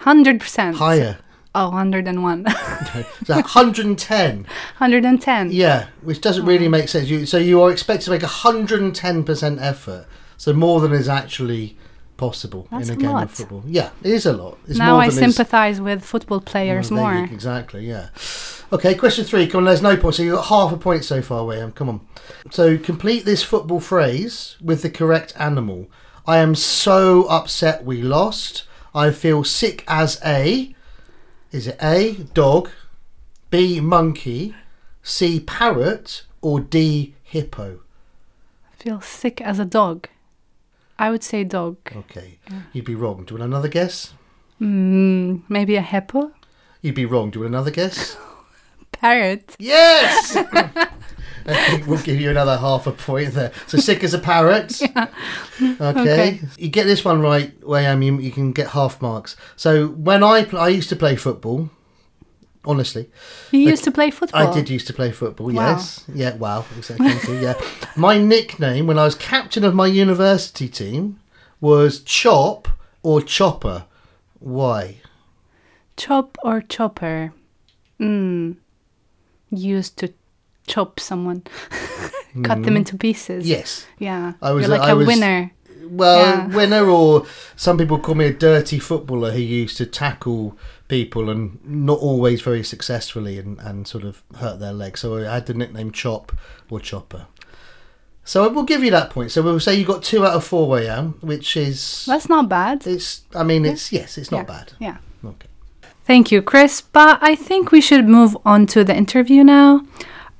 100%. 0.01 0.75
higher. 0.75 1.19
Oh, 1.55 1.69
101. 1.71 2.47
So 3.25 3.35
110. 3.35 4.37
110. 4.39 5.51
Yeah, 5.51 5.87
which 6.03 6.21
doesn't 6.21 6.45
really 6.45 6.67
mm. 6.67 6.71
make 6.71 6.89
sense. 6.89 7.09
You, 7.09 7.27
so 7.27 7.39
you 7.39 7.61
are 7.63 7.71
expected 7.71 8.05
to 8.07 8.11
make 8.11 8.23
110% 8.23 9.59
effort. 9.61 10.07
So 10.37 10.53
more 10.53 10.81
than 10.81 10.93
is 10.93 11.09
actually 11.09 11.77
possible 12.17 12.69
That's 12.71 12.89
in 12.89 12.95
a 12.95 12.99
a 12.99 13.01
game 13.01 13.11
lot. 13.11 13.25
of 13.25 13.31
football. 13.33 13.63
Yeah, 13.67 13.91
it 14.03 14.13
is 14.13 14.27
a 14.27 14.33
lot. 14.33 14.59
It's 14.67 14.79
now 14.79 14.93
more 14.93 15.03
I 15.03 15.09
sympathize 15.09 15.81
with 15.81 16.05
football 16.05 16.41
players 16.41 16.91
Oh, 16.93 16.97
there 16.97 17.13
you- 17.13 17.19
more. 17.21 17.25
exactly, 17.33 17.87
yeah. 17.87 18.09
Okay, 18.73 18.95
question 18.95 19.25
three. 19.25 19.47
Come 19.47 19.59
on, 19.59 19.65
there's 19.65 19.83
no 19.83 19.97
point. 19.97 20.17
So 20.17 20.23
you've 20.23 20.37
got 20.37 20.47
half 20.47 20.73
a 20.73 20.77
point 20.77 21.05
so 21.05 21.23
far, 21.23 21.45
Wayam. 21.45 21.75
Come 21.75 21.89
on. 21.89 22.01
So 22.51 22.77
complete 22.77 23.25
this 23.25 23.43
football 23.43 23.81
phrase 23.81 24.57
with 24.61 24.83
the 24.83 24.91
correct 24.91 25.33
animal. 25.39 25.87
I 26.27 26.39
am 26.39 26.55
so 26.55 27.25
upset 27.25 27.85
we 27.85 28.03
lost. 28.03 28.65
I 28.95 29.11
feel 29.11 29.45
sick 29.45 29.85
as 29.87 30.21
a. 30.25 30.74
Is 31.55 31.69
it 31.69 31.79
A, 31.81 32.15
dog, 32.35 32.69
B, 33.49 33.79
monkey, 33.79 34.57
C, 35.05 35.39
parrot, 35.39 36.25
or 36.43 36.59
D, 36.59 37.15
hippo? 37.23 37.79
I 38.73 38.83
feel 38.83 39.01
sick 39.01 39.41
as 39.41 39.61
a 39.61 39.65
dog. 39.65 40.09
I 40.99 41.13
would 41.13 41.23
say 41.23 41.45
dog. 41.45 41.77
Okay, 41.95 42.41
you'd 42.73 42.85
be 42.85 42.97
wrong. 42.97 43.23
Do 43.25 43.35
you 43.35 43.39
want 43.39 43.53
another 43.53 43.69
guess? 43.69 44.15
Mm, 44.61 45.43
maybe 45.49 45.77
a 45.77 45.81
hippo? 45.81 46.33
You'd 46.83 46.97
be 46.97 47.07
wrong. 47.07 47.31
Do 47.31 47.39
you 47.39 47.45
want 47.45 47.55
another 47.55 47.71
guess? 47.71 48.17
Parrot. 48.91 49.55
Yes! 49.61 50.37
I 51.47 51.55
think 51.71 51.87
we'll 51.87 51.99
give 52.03 52.21
you 52.21 52.31
another 52.31 52.57
half 52.57 52.87
a 52.87 52.93
point 52.93 53.35
there. 53.35 53.53
So 53.67 53.79
sick 53.79 54.03
as 54.05 54.15
a 54.15 54.19
parrot. 54.19 54.81
Okay. 55.61 55.79
Okay. 55.81 56.41
You 56.59 56.69
get 56.69 56.85
this 56.85 57.05
one 57.05 57.21
right, 57.21 57.59
Wayam, 57.61 58.05
you, 58.05 58.19
you 58.19 58.33
can 58.33 58.51
get 58.53 58.69
half 58.69 59.01
marks. 59.01 59.37
So 59.57 59.89
when 59.89 60.25
I 60.25 60.45
pl- 60.45 60.59
I 60.59 60.69
used 60.69 60.89
to 60.89 60.97
play 60.97 61.15
football, 61.15 61.71
honestly. 62.65 63.09
You 63.53 63.61
Like, 63.67 63.71
used 63.71 63.85
to 63.85 63.93
play 63.93 64.11
football? 64.11 64.49
I 64.49 64.53
did 64.53 64.69
used 64.69 64.87
to 64.89 64.93
play 64.93 65.13
football, 65.13 65.47
Wow. 65.53 65.71
yes. 65.73 66.05
Yeah, 66.13 66.35
wow. 66.37 66.65
Exactly. 66.77 67.39
yeah. 67.41 67.55
My 67.97 68.19
nickname 68.19 68.87
when 68.89 68.99
I 68.99 69.05
was 69.05 69.15
captain 69.15 69.63
of 69.65 69.75
my 69.75 69.87
university 69.87 70.69
team 70.69 71.21
was 71.61 72.01
Chop 72.01 72.67
or 73.03 73.21
Chopper. 73.23 73.85
Why? 74.41 74.97
Chop 75.97 76.37
or 76.43 76.61
chopper? 76.61 77.33
Mm. 78.01 78.57
Used 79.51 79.97
to 79.99 80.13
chop 80.67 80.99
someone, 81.01 81.43
cut 82.43 82.63
them 82.63 82.75
Mm. 82.75 82.79
into 82.79 82.97
pieces. 82.97 83.47
Yes. 83.49 83.87
Yeah. 83.99 84.35
I 84.43 84.53
was 84.53 84.67
You're 84.67 84.77
like 84.77 84.89
I 84.89 84.91
a 84.93 84.97
was- 84.97 85.07
winner. 85.07 85.51
Well, 85.87 86.19
Yeah. 86.21 86.47
winner, 86.57 86.87
or 86.89 87.27
some 87.57 87.77
people 87.77 87.99
call 87.99 88.15
me 88.15 88.25
a 88.25 88.33
dirty 88.33 88.79
footballer 88.79 89.33
who 89.33 89.41
used 89.41 89.77
to 89.77 89.87
tackle 89.87 90.57
people 90.89 91.29
and 91.29 91.59
not 91.65 91.99
always 91.99 92.41
very 92.41 92.65
successfully 92.65 93.39
and, 93.39 93.59
and 93.61 93.87
sort 93.87 94.03
of 94.05 94.23
hurt 94.37 94.61
their 94.61 94.73
legs. 94.73 95.01
So 95.01 95.19
I 95.19 95.35
had 95.35 95.47
the 95.47 95.53
nickname 95.55 95.93
Chop 95.93 96.33
or 96.71 96.81
Chopper. 96.81 97.27
So 98.25 98.49
we'll 98.49 98.65
give 98.65 98.83
you 98.83 98.91
that 98.93 99.11
point. 99.11 99.31
So 99.31 99.43
we'll 99.43 99.61
say 99.61 99.75
you 99.75 99.85
got 99.85 100.03
two 100.03 100.25
out 100.25 100.33
of 100.35 100.43
four, 100.45 100.67
Wayam, 100.75 101.23
which 101.23 101.55
is 101.57 102.07
That's 102.07 102.29
not 102.31 102.49
bad. 102.49 102.87
it's. 102.87 103.23
I 103.35 103.43
mean, 103.45 103.67
it's 103.67 103.93
yes, 103.93 104.17
it's 104.17 104.31
not 104.31 104.39
Yeah. 104.39 104.45
bad. 104.45 104.73
Yeah. 104.81 104.97
Okay. 105.23 105.49
Thank 106.07 106.33
you, 106.33 106.41
Chris. 106.41 106.81
But 106.81 107.19
I 107.23 107.35
think 107.35 107.71
we 107.71 107.83
should 107.83 108.09
move 108.09 108.35
on 108.47 108.67
to 108.69 108.85
the 108.85 108.97
interview 108.97 109.45
now. 109.45 109.83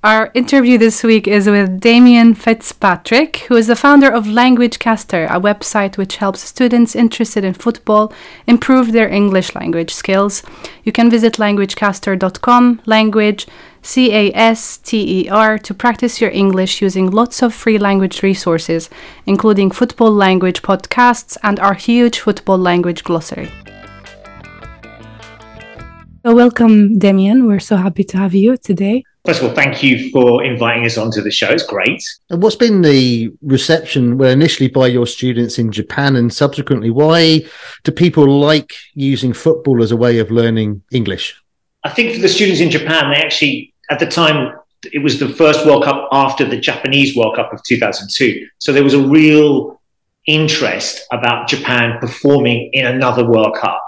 Our 0.05 0.31
interview 0.35 0.77
this 0.77 1.03
week 1.03 1.27
is 1.27 1.49
with 1.49 1.81
Damien 1.81 2.35
Fitzpatrick, 2.35 3.39
who 3.49 3.57
is 3.57 3.69
the 3.69 3.75
founder 3.75 4.13
of 4.13 4.27
LanguageCaster, 4.27 5.25
a 5.31 5.41
website 5.41 5.97
which 5.97 6.17
helps 6.17 6.43
students 6.43 6.95
interested 6.95 7.43
in 7.43 7.55
football 7.55 8.13
improve 8.47 8.93
their 8.93 9.09
English 9.09 9.55
language 9.55 9.95
skills. 9.95 10.43
You 10.83 10.93
can 10.93 11.09
visit 11.09 11.39
languagecaster.com, 11.39 12.83
language 12.85 13.47
C 13.81 14.13
A 14.13 14.31
S 14.35 14.77
T 14.77 15.23
E 15.23 15.29
R, 15.31 15.57
to 15.61 15.73
practice 15.73 16.21
your 16.21 16.33
English 16.33 16.83
using 16.83 17.11
lots 17.11 17.43
of 17.43 17.55
free 17.55 17.79
language 17.79 18.23
resources, 18.23 18.91
including 19.25 19.71
football 19.71 20.13
language 20.13 20.61
podcasts 20.61 21.39
and 21.43 21.59
our 21.61 21.73
huge 21.73 22.19
football 22.19 22.59
language 22.59 23.05
glossary. 23.05 23.51
So 26.27 26.35
welcome, 26.35 26.99
Damien. 26.99 27.47
We're 27.47 27.61
so 27.61 27.77
happy 27.77 28.03
to 28.05 28.17
have 28.17 28.35
you 28.35 28.57
today. 28.57 29.05
First 29.27 29.43
of 29.43 29.51
all, 29.51 29.55
thank 29.55 29.83
you 29.83 30.11
for 30.11 30.43
inviting 30.43 30.87
us 30.87 30.97
onto 30.97 31.21
the 31.21 31.31
show. 31.31 31.51
It's 31.51 31.67
great. 31.67 32.03
And 32.31 32.43
what's 32.43 32.57
been 32.57 32.81
the 32.81 33.31
reception, 33.43 34.17
well, 34.17 34.31
initially 34.31 34.71
by 34.71 34.87
your 34.87 35.07
students 35.07 35.59
in 35.59 35.71
Japan 35.71 36.17
and 36.17 36.33
subsequently, 36.33 36.89
why 36.89 37.45
do 37.83 37.93
people 37.93 38.41
like 38.41 38.73
using 38.95 39.35
football 39.35 39.83
as 39.83 39.93
a 39.93 39.99
way 39.99 40.19
of 40.19 40.31
learning 40.31 40.81
English? 40.91 41.39
I 41.83 41.91
think 41.91 42.15
for 42.15 42.23
the 42.23 42.31
students 42.31 42.63
in 42.63 42.71
Japan, 42.71 43.13
they 43.13 43.19
actually, 43.19 43.75
at 43.91 43.99
the 43.99 44.07
time, 44.07 44.55
it 44.95 45.03
was 45.03 45.21
the 45.21 45.29
first 45.29 45.67
World 45.67 45.85
Cup 45.85 46.09
after 46.11 46.47
the 46.47 46.57
Japanese 46.57 47.15
World 47.15 47.37
Cup 47.37 47.53
of 47.53 47.63
2002. 47.65 48.49
So 48.61 48.73
there 48.73 48.83
was 48.83 48.95
a 48.95 49.07
real 49.07 49.79
interest 50.27 51.03
about 51.13 51.49
Japan 51.49 51.99
performing 52.01 52.71
in 52.73 52.87
another 52.87 53.27
World 53.27 53.59
Cup. 53.61 53.79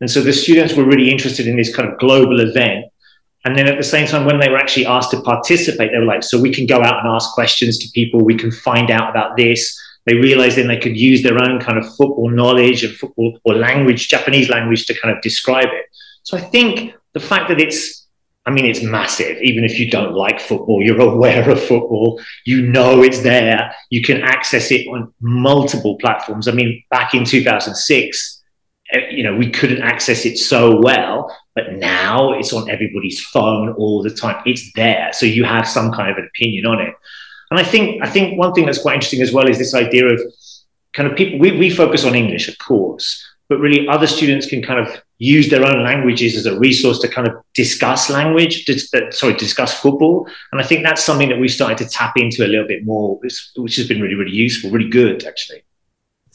And 0.00 0.10
so 0.10 0.20
the 0.20 0.32
students 0.32 0.74
were 0.74 0.84
really 0.84 1.10
interested 1.10 1.46
in 1.46 1.56
this 1.56 1.74
kind 1.74 1.88
of 1.90 1.98
global 1.98 2.40
event. 2.40 2.86
And 3.44 3.56
then 3.56 3.66
at 3.66 3.76
the 3.76 3.84
same 3.84 4.06
time, 4.06 4.24
when 4.24 4.38
they 4.38 4.48
were 4.48 4.58
actually 4.58 4.86
asked 4.86 5.10
to 5.12 5.20
participate, 5.22 5.90
they 5.92 5.98
were 5.98 6.04
like, 6.04 6.22
so 6.22 6.40
we 6.40 6.52
can 6.52 6.66
go 6.66 6.82
out 6.82 7.04
and 7.04 7.08
ask 7.08 7.32
questions 7.32 7.78
to 7.78 7.88
people, 7.94 8.20
we 8.20 8.36
can 8.36 8.50
find 8.50 8.90
out 8.90 9.10
about 9.10 9.36
this. 9.36 9.78
They 10.06 10.14
realized 10.14 10.56
then 10.56 10.68
they 10.68 10.78
could 10.78 10.96
use 10.96 11.22
their 11.22 11.42
own 11.42 11.60
kind 11.60 11.78
of 11.78 11.84
football 11.96 12.30
knowledge 12.30 12.84
and 12.84 12.94
football 12.94 13.38
or 13.44 13.54
language, 13.54 14.08
Japanese 14.08 14.48
language, 14.48 14.86
to 14.86 14.98
kind 14.98 15.14
of 15.14 15.22
describe 15.22 15.68
it. 15.68 15.86
So 16.22 16.36
I 16.36 16.40
think 16.40 16.94
the 17.14 17.20
fact 17.20 17.48
that 17.48 17.60
it's 17.60 17.98
I 18.48 18.50
mean, 18.50 18.64
it's 18.64 18.82
massive. 18.82 19.36
Even 19.42 19.62
if 19.62 19.78
you 19.78 19.90
don't 19.90 20.14
like 20.14 20.40
football, 20.40 20.82
you're 20.82 21.00
aware 21.14 21.50
of 21.50 21.62
football. 21.62 22.18
You 22.46 22.62
know 22.62 23.02
it's 23.02 23.20
there. 23.20 23.74
You 23.90 24.02
can 24.02 24.22
access 24.22 24.70
it 24.70 24.86
on 24.88 25.12
multiple 25.20 25.98
platforms. 25.98 26.48
I 26.48 26.52
mean, 26.52 26.82
back 26.90 27.12
in 27.12 27.26
2006, 27.26 27.76
eh, 28.08 28.37
you 29.10 29.22
know, 29.22 29.36
we 29.36 29.50
couldn't 29.50 29.82
access 29.82 30.24
it 30.24 30.38
so 30.38 30.80
well, 30.80 31.34
but 31.54 31.74
now 31.74 32.32
it's 32.32 32.52
on 32.52 32.70
everybody's 32.70 33.20
phone 33.20 33.72
all 33.74 34.02
the 34.02 34.10
time. 34.10 34.42
It's 34.46 34.72
there, 34.72 35.10
so 35.12 35.26
you 35.26 35.44
have 35.44 35.68
some 35.68 35.92
kind 35.92 36.10
of 36.10 36.16
an 36.16 36.24
opinion 36.24 36.66
on 36.66 36.80
it. 36.80 36.94
And 37.50 37.58
I 37.58 37.64
think 37.64 38.02
I 38.02 38.08
think 38.08 38.38
one 38.38 38.52
thing 38.54 38.66
that's 38.66 38.82
quite 38.82 38.94
interesting 38.94 39.22
as 39.22 39.32
well 39.32 39.48
is 39.48 39.58
this 39.58 39.74
idea 39.74 40.06
of 40.06 40.20
kind 40.94 41.08
of 41.10 41.16
people. 41.16 41.38
We, 41.38 41.52
we 41.52 41.70
focus 41.70 42.04
on 42.04 42.14
English, 42.14 42.48
of 42.48 42.58
course, 42.58 43.24
but 43.48 43.58
really 43.58 43.88
other 43.88 44.06
students 44.06 44.46
can 44.46 44.62
kind 44.62 44.80
of 44.80 45.02
use 45.18 45.50
their 45.50 45.64
own 45.64 45.82
languages 45.82 46.36
as 46.36 46.46
a 46.46 46.58
resource 46.58 47.00
to 47.00 47.08
kind 47.08 47.26
of 47.26 47.34
discuss 47.54 48.08
language, 48.08 48.64
dis- 48.66 48.92
uh, 48.94 49.10
sorry, 49.10 49.34
discuss 49.34 49.74
football. 49.74 50.28
And 50.52 50.60
I 50.60 50.64
think 50.64 50.84
that's 50.84 51.02
something 51.02 51.28
that 51.28 51.40
we 51.40 51.48
started 51.48 51.78
to 51.78 51.88
tap 51.88 52.12
into 52.16 52.46
a 52.46 52.48
little 52.48 52.66
bit 52.66 52.84
more, 52.84 53.18
which 53.18 53.76
has 53.76 53.88
been 53.88 54.00
really, 54.00 54.14
really 54.14 54.36
useful, 54.36 54.70
really 54.70 54.88
good, 54.88 55.24
actually. 55.24 55.62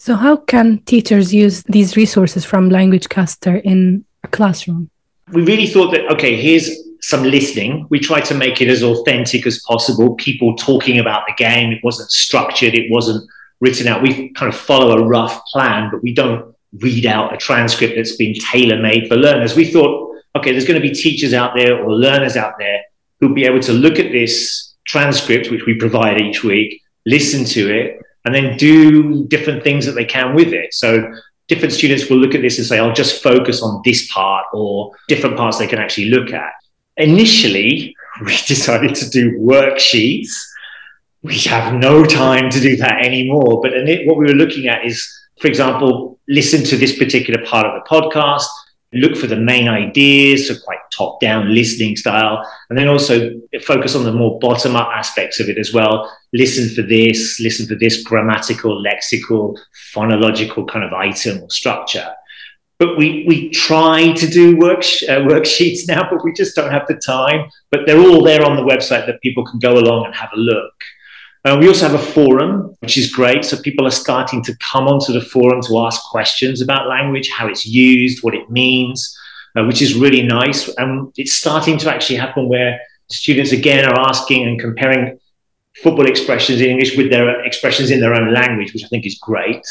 So, 0.05 0.15
how 0.15 0.35
can 0.35 0.79
teachers 0.79 1.33
use 1.33 1.63
these 1.63 1.95
resources 1.95 2.43
from 2.43 2.69
LanguageCaster 2.69 3.61
in 3.63 4.03
a 4.25 4.27
classroom? 4.27 4.89
We 5.31 5.45
really 5.45 5.65
thought 5.65 5.91
that, 5.91 6.11
okay, 6.11 6.35
here's 6.35 6.69
some 6.99 7.23
listening. 7.23 7.87
We 7.89 7.99
tried 7.99 8.25
to 8.25 8.35
make 8.35 8.59
it 8.59 8.67
as 8.67 8.83
authentic 8.83 9.47
as 9.47 9.61
possible, 9.61 10.15
people 10.15 10.57
talking 10.57 10.99
about 10.99 11.23
the 11.25 11.33
game. 11.37 11.71
It 11.71 11.81
wasn't 11.85 12.11
structured, 12.11 12.73
it 12.73 12.91
wasn't 12.91 13.25
written 13.61 13.87
out. 13.87 14.01
We 14.01 14.33
kind 14.33 14.53
of 14.53 14.59
follow 14.59 14.97
a 14.97 15.05
rough 15.05 15.41
plan, 15.45 15.89
but 15.89 16.03
we 16.03 16.13
don't 16.13 16.53
read 16.81 17.05
out 17.05 17.33
a 17.33 17.37
transcript 17.37 17.93
that's 17.95 18.17
been 18.17 18.33
tailor 18.33 18.81
made 18.81 19.07
for 19.07 19.15
learners. 19.15 19.55
We 19.55 19.71
thought, 19.71 20.17
okay, 20.35 20.51
there's 20.51 20.65
going 20.65 20.81
to 20.81 20.85
be 20.85 20.93
teachers 20.93 21.33
out 21.33 21.55
there 21.55 21.81
or 21.81 21.93
learners 21.93 22.35
out 22.35 22.55
there 22.59 22.81
who'll 23.21 23.33
be 23.33 23.45
able 23.45 23.61
to 23.61 23.71
look 23.71 23.99
at 23.99 24.11
this 24.11 24.73
transcript, 24.83 25.49
which 25.49 25.65
we 25.65 25.75
provide 25.75 26.19
each 26.19 26.43
week, 26.43 26.81
listen 27.05 27.45
to 27.45 27.73
it, 27.73 28.02
and 28.25 28.33
then 28.33 28.57
do 28.57 29.25
different 29.27 29.63
things 29.63 29.85
that 29.85 29.93
they 29.93 30.05
can 30.05 30.33
with 30.33 30.53
it. 30.53 30.73
So 30.73 31.13
different 31.47 31.73
students 31.73 32.09
will 32.09 32.17
look 32.17 32.35
at 32.35 32.41
this 32.41 32.57
and 32.57 32.65
say, 32.65 32.79
I'll 32.79 32.93
just 32.93 33.21
focus 33.21 33.61
on 33.61 33.81
this 33.83 34.11
part 34.11 34.45
or 34.53 34.91
different 35.07 35.37
parts 35.37 35.57
they 35.57 35.67
can 35.67 35.79
actually 35.79 36.09
look 36.09 36.31
at. 36.31 36.51
Initially, 36.97 37.95
we 38.25 38.37
decided 38.47 38.95
to 38.95 39.09
do 39.09 39.37
worksheets. 39.39 40.29
We 41.21 41.37
have 41.39 41.73
no 41.73 42.03
time 42.03 42.49
to 42.49 42.59
do 42.59 42.75
that 42.77 43.05
anymore. 43.05 43.61
But 43.61 43.71
what 44.05 44.17
we 44.17 44.25
were 44.25 44.33
looking 44.33 44.67
at 44.67 44.85
is 44.85 45.09
for 45.39 45.47
example, 45.47 46.19
listen 46.29 46.63
to 46.63 46.77
this 46.77 46.97
particular 46.97 47.45
part 47.45 47.65
of 47.65 47.73
the 47.73 47.89
podcast, 47.89 48.45
look 48.93 49.17
for 49.17 49.27
the 49.27 49.35
main 49.35 49.67
ideas, 49.67 50.47
so 50.47 50.55
quite 50.63 50.79
top 50.91 51.19
down 51.19 51.53
listening 51.53 51.95
style, 51.95 52.47
and 52.69 52.77
then 52.77 52.87
also 52.87 53.31
focus 53.63 53.95
on 53.95 54.03
the 54.03 54.11
more 54.11 54.39
bottom 54.39 54.75
up 54.75 54.89
aspects 54.93 55.39
of 55.39 55.49
it 55.49 55.57
as 55.57 55.73
well. 55.73 56.11
Listen 56.33 56.73
for 56.73 56.81
this, 56.81 57.39
listen 57.39 57.65
for 57.67 57.75
this 57.75 58.03
grammatical, 58.03 58.83
lexical, 58.83 59.57
phonological 59.93 60.67
kind 60.67 60.85
of 60.85 60.93
item 60.93 61.41
or 61.41 61.49
structure. 61.49 62.13
But 62.79 62.97
we, 62.97 63.23
we 63.27 63.49
try 63.49 64.11
to 64.13 64.27
do 64.27 64.57
work, 64.57 64.79
uh, 64.79 65.21
worksheets 65.29 65.87
now, 65.87 66.09
but 66.09 66.23
we 66.23 66.33
just 66.33 66.55
don't 66.55 66.71
have 66.71 66.85
the 66.87 66.95
time. 66.95 67.49
But 67.71 67.81
they're 67.85 67.99
all 67.99 68.23
there 68.23 68.43
on 68.43 68.55
the 68.55 68.63
website 68.63 69.05
that 69.05 69.21
people 69.21 69.45
can 69.45 69.59
go 69.59 69.77
along 69.77 70.05
and 70.05 70.15
have 70.15 70.31
a 70.33 70.39
look. 70.39 70.73
Uh, 71.45 71.57
we 71.59 71.67
also 71.67 71.87
have 71.87 71.99
a 71.99 72.11
forum, 72.13 72.73
which 72.79 72.97
is 72.97 73.11
great. 73.11 73.43
So 73.43 73.57
people 73.57 73.85
are 73.85 73.91
starting 73.91 74.41
to 74.43 74.55
come 74.57 74.87
onto 74.87 75.11
the 75.11 75.21
forum 75.21 75.61
to 75.63 75.79
ask 75.79 76.01
questions 76.09 76.61
about 76.61 76.87
language, 76.87 77.29
how 77.29 77.47
it's 77.47 77.65
used, 77.65 78.23
what 78.23 78.33
it 78.33 78.49
means, 78.49 79.17
uh, 79.57 79.65
which 79.65 79.81
is 79.81 79.95
really 79.95 80.23
nice. 80.23 80.69
And 80.77 81.11
it's 81.17 81.33
starting 81.33 81.77
to 81.79 81.93
actually 81.93 82.15
happen 82.15 82.47
where 82.47 82.79
students 83.11 83.51
again 83.51 83.83
are 83.83 83.99
asking 83.99 84.47
and 84.47 84.59
comparing 84.59 85.19
football 85.81 86.07
expressions 86.07 86.61
in 86.61 86.69
English 86.69 86.95
with 86.95 87.09
their 87.09 87.43
expressions 87.43 87.91
in 87.91 87.99
their 87.99 88.13
own 88.13 88.33
language, 88.33 88.73
which 88.73 88.85
I 88.85 88.87
think 88.87 89.05
is 89.05 89.17
great. 89.21 89.65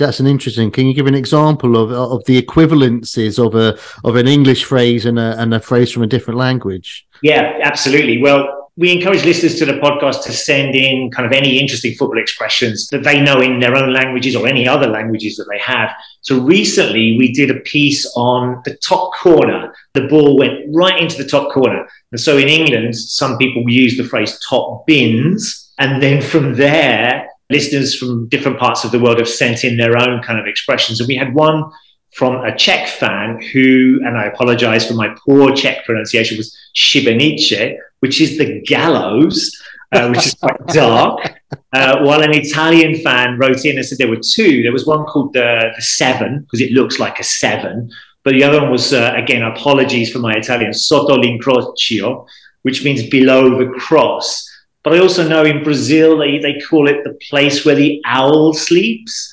That's 0.00 0.18
an 0.18 0.26
interesting. 0.26 0.72
Can 0.72 0.86
you 0.86 0.94
give 0.94 1.06
an 1.06 1.14
example 1.14 1.76
of 1.76 1.92
of 1.92 2.24
the 2.24 2.40
equivalences 2.42 3.38
of 3.38 3.54
a 3.54 3.78
of 4.02 4.16
an 4.16 4.26
English 4.26 4.64
phrase 4.64 5.06
and 5.06 5.18
a 5.18 5.38
and 5.38 5.54
a 5.54 5.60
phrase 5.60 5.92
from 5.92 6.02
a 6.02 6.08
different 6.08 6.38
language? 6.38 7.06
Yeah, 7.22 7.60
absolutely. 7.62 8.20
Well, 8.20 8.61
we 8.76 8.90
encourage 8.90 9.24
listeners 9.24 9.56
to 9.56 9.66
the 9.66 9.74
podcast 9.74 10.22
to 10.24 10.32
send 10.32 10.74
in 10.74 11.10
kind 11.10 11.26
of 11.26 11.32
any 11.32 11.58
interesting 11.58 11.94
football 11.94 12.18
expressions 12.18 12.88
that 12.88 13.04
they 13.04 13.20
know 13.20 13.38
in 13.40 13.60
their 13.60 13.76
own 13.76 13.92
languages 13.92 14.34
or 14.34 14.46
any 14.46 14.66
other 14.66 14.86
languages 14.86 15.36
that 15.36 15.46
they 15.50 15.58
have. 15.58 15.90
So 16.22 16.40
recently 16.40 17.18
we 17.18 17.32
did 17.32 17.50
a 17.50 17.60
piece 17.60 18.10
on 18.16 18.62
the 18.64 18.76
top 18.76 19.14
corner. 19.14 19.74
The 19.92 20.08
ball 20.08 20.38
went 20.38 20.74
right 20.74 20.98
into 20.98 21.22
the 21.22 21.28
top 21.28 21.52
corner. 21.52 21.86
And 22.12 22.20
so 22.20 22.38
in 22.38 22.48
England, 22.48 22.96
some 22.96 23.36
people 23.36 23.62
use 23.68 23.98
the 23.98 24.04
phrase 24.04 24.40
top 24.48 24.86
bins. 24.86 25.70
And 25.78 26.02
then 26.02 26.22
from 26.22 26.54
there, 26.54 27.28
listeners 27.50 27.94
from 27.94 28.26
different 28.28 28.58
parts 28.58 28.84
of 28.84 28.90
the 28.90 28.98
world 28.98 29.18
have 29.18 29.28
sent 29.28 29.64
in 29.64 29.76
their 29.76 29.98
own 29.98 30.22
kind 30.22 30.40
of 30.40 30.46
expressions. 30.46 30.98
And 30.98 31.08
we 31.08 31.16
had 31.16 31.34
one 31.34 31.64
from 32.14 32.42
a 32.42 32.56
Czech 32.56 32.88
fan 32.88 33.38
who, 33.52 34.00
and 34.04 34.16
I 34.16 34.24
apologize 34.24 34.86
for 34.86 34.94
my 34.94 35.14
poor 35.26 35.54
Czech 35.54 35.84
pronunciation, 35.84 36.38
was 36.38 36.56
Shibenice, 36.74 37.76
which 38.02 38.20
is 38.20 38.36
the 38.36 38.60
gallows, 38.62 39.50
uh, 39.92 40.08
which 40.08 40.26
is 40.26 40.34
quite 40.34 40.66
dark. 40.66 41.40
Uh, 41.72 42.02
while 42.02 42.20
an 42.20 42.34
Italian 42.34 42.96
fan 42.96 43.38
wrote 43.38 43.64
in 43.64 43.76
and 43.76 43.86
said 43.86 43.98
there 43.98 44.08
were 44.08 44.20
two. 44.34 44.62
There 44.62 44.72
was 44.72 44.86
one 44.86 45.04
called 45.04 45.32
the, 45.34 45.70
the 45.76 45.82
Seven, 45.82 46.40
because 46.40 46.60
it 46.60 46.72
looks 46.72 46.98
like 46.98 47.20
a 47.20 47.24
seven. 47.24 47.88
But 48.24 48.32
the 48.32 48.42
other 48.42 48.60
one 48.60 48.72
was, 48.72 48.92
uh, 48.92 49.12
again, 49.16 49.42
apologies 49.42 50.12
for 50.12 50.18
my 50.18 50.34
Italian, 50.34 50.72
sotto 50.72 51.14
l'incrocio, 51.14 52.26
which 52.62 52.84
means 52.84 53.08
below 53.08 53.56
the 53.56 53.70
cross. 53.78 54.48
But 54.82 54.94
I 54.94 54.98
also 54.98 55.26
know 55.28 55.44
in 55.44 55.62
Brazil, 55.62 56.18
they, 56.18 56.38
they 56.38 56.58
call 56.58 56.88
it 56.88 57.04
the 57.04 57.16
place 57.30 57.64
where 57.64 57.76
the 57.76 58.00
owl 58.04 58.52
sleeps. 58.52 59.32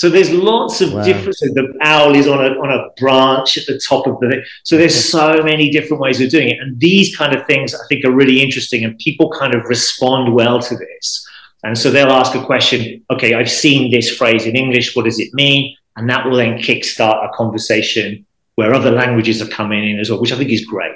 So 0.00 0.08
there's 0.08 0.32
lots 0.32 0.80
of 0.80 0.94
wow. 0.94 1.04
differences. 1.04 1.52
The 1.52 1.76
owl 1.82 2.14
is 2.14 2.26
on 2.26 2.42
a, 2.42 2.58
on 2.58 2.70
a 2.70 2.88
branch 2.98 3.58
at 3.58 3.66
the 3.66 3.78
top 3.78 4.06
of 4.06 4.18
the 4.18 4.30
thing. 4.30 4.42
So 4.64 4.78
there's 4.78 4.94
so 4.94 5.42
many 5.42 5.70
different 5.70 6.00
ways 6.00 6.22
of 6.22 6.30
doing 6.30 6.48
it. 6.48 6.58
And 6.58 6.80
these 6.80 7.14
kind 7.14 7.36
of 7.36 7.44
things 7.44 7.74
I 7.74 7.86
think 7.86 8.06
are 8.06 8.10
really 8.10 8.40
interesting 8.40 8.82
and 8.82 8.98
people 8.98 9.30
kind 9.30 9.54
of 9.54 9.62
respond 9.66 10.32
well 10.32 10.58
to 10.58 10.74
this. 10.74 11.28
And 11.64 11.76
so 11.76 11.90
they'll 11.90 12.12
ask 12.12 12.34
a 12.34 12.42
question, 12.42 13.04
okay, 13.10 13.34
I've 13.34 13.50
seen 13.50 13.90
this 13.90 14.16
phrase 14.16 14.46
in 14.46 14.56
English, 14.56 14.96
what 14.96 15.04
does 15.04 15.18
it 15.18 15.34
mean? 15.34 15.76
And 15.96 16.08
that 16.08 16.24
will 16.24 16.38
then 16.38 16.56
kickstart 16.56 17.22
a 17.22 17.28
conversation 17.34 18.24
where 18.54 18.72
other 18.72 18.92
languages 18.92 19.42
are 19.42 19.48
coming 19.48 19.90
in 19.90 20.00
as 20.00 20.08
well, 20.08 20.18
which 20.18 20.32
I 20.32 20.38
think 20.38 20.50
is 20.50 20.64
great 20.64 20.92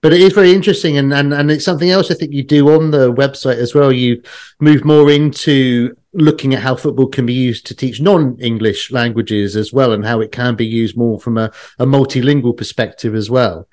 but 0.00 0.12
it 0.12 0.20
is 0.20 0.32
very 0.32 0.52
interesting 0.52 0.98
and, 0.98 1.14
and 1.14 1.32
and 1.32 1.48
it's 1.48 1.64
something 1.64 1.90
else 1.90 2.10
i 2.10 2.14
think 2.14 2.32
you 2.32 2.42
do 2.42 2.68
on 2.74 2.90
the 2.90 3.12
website 3.12 3.56
as 3.56 3.72
well 3.72 3.92
you 3.92 4.20
move 4.58 4.84
more 4.84 5.08
into 5.08 5.94
looking 6.14 6.54
at 6.54 6.62
how 6.62 6.76
football 6.76 7.06
can 7.06 7.26
be 7.26 7.32
used 7.32 7.66
to 7.66 7.74
teach 7.74 8.00
non-english 8.00 8.90
languages 8.90 9.56
as 9.56 9.72
well 9.72 9.92
and 9.92 10.04
how 10.04 10.20
it 10.20 10.32
can 10.32 10.54
be 10.54 10.66
used 10.66 10.96
more 10.96 11.18
from 11.20 11.38
a, 11.38 11.50
a 11.78 11.86
multilingual 11.86 12.56
perspective 12.56 13.14
as 13.14 13.30
well 13.30 13.68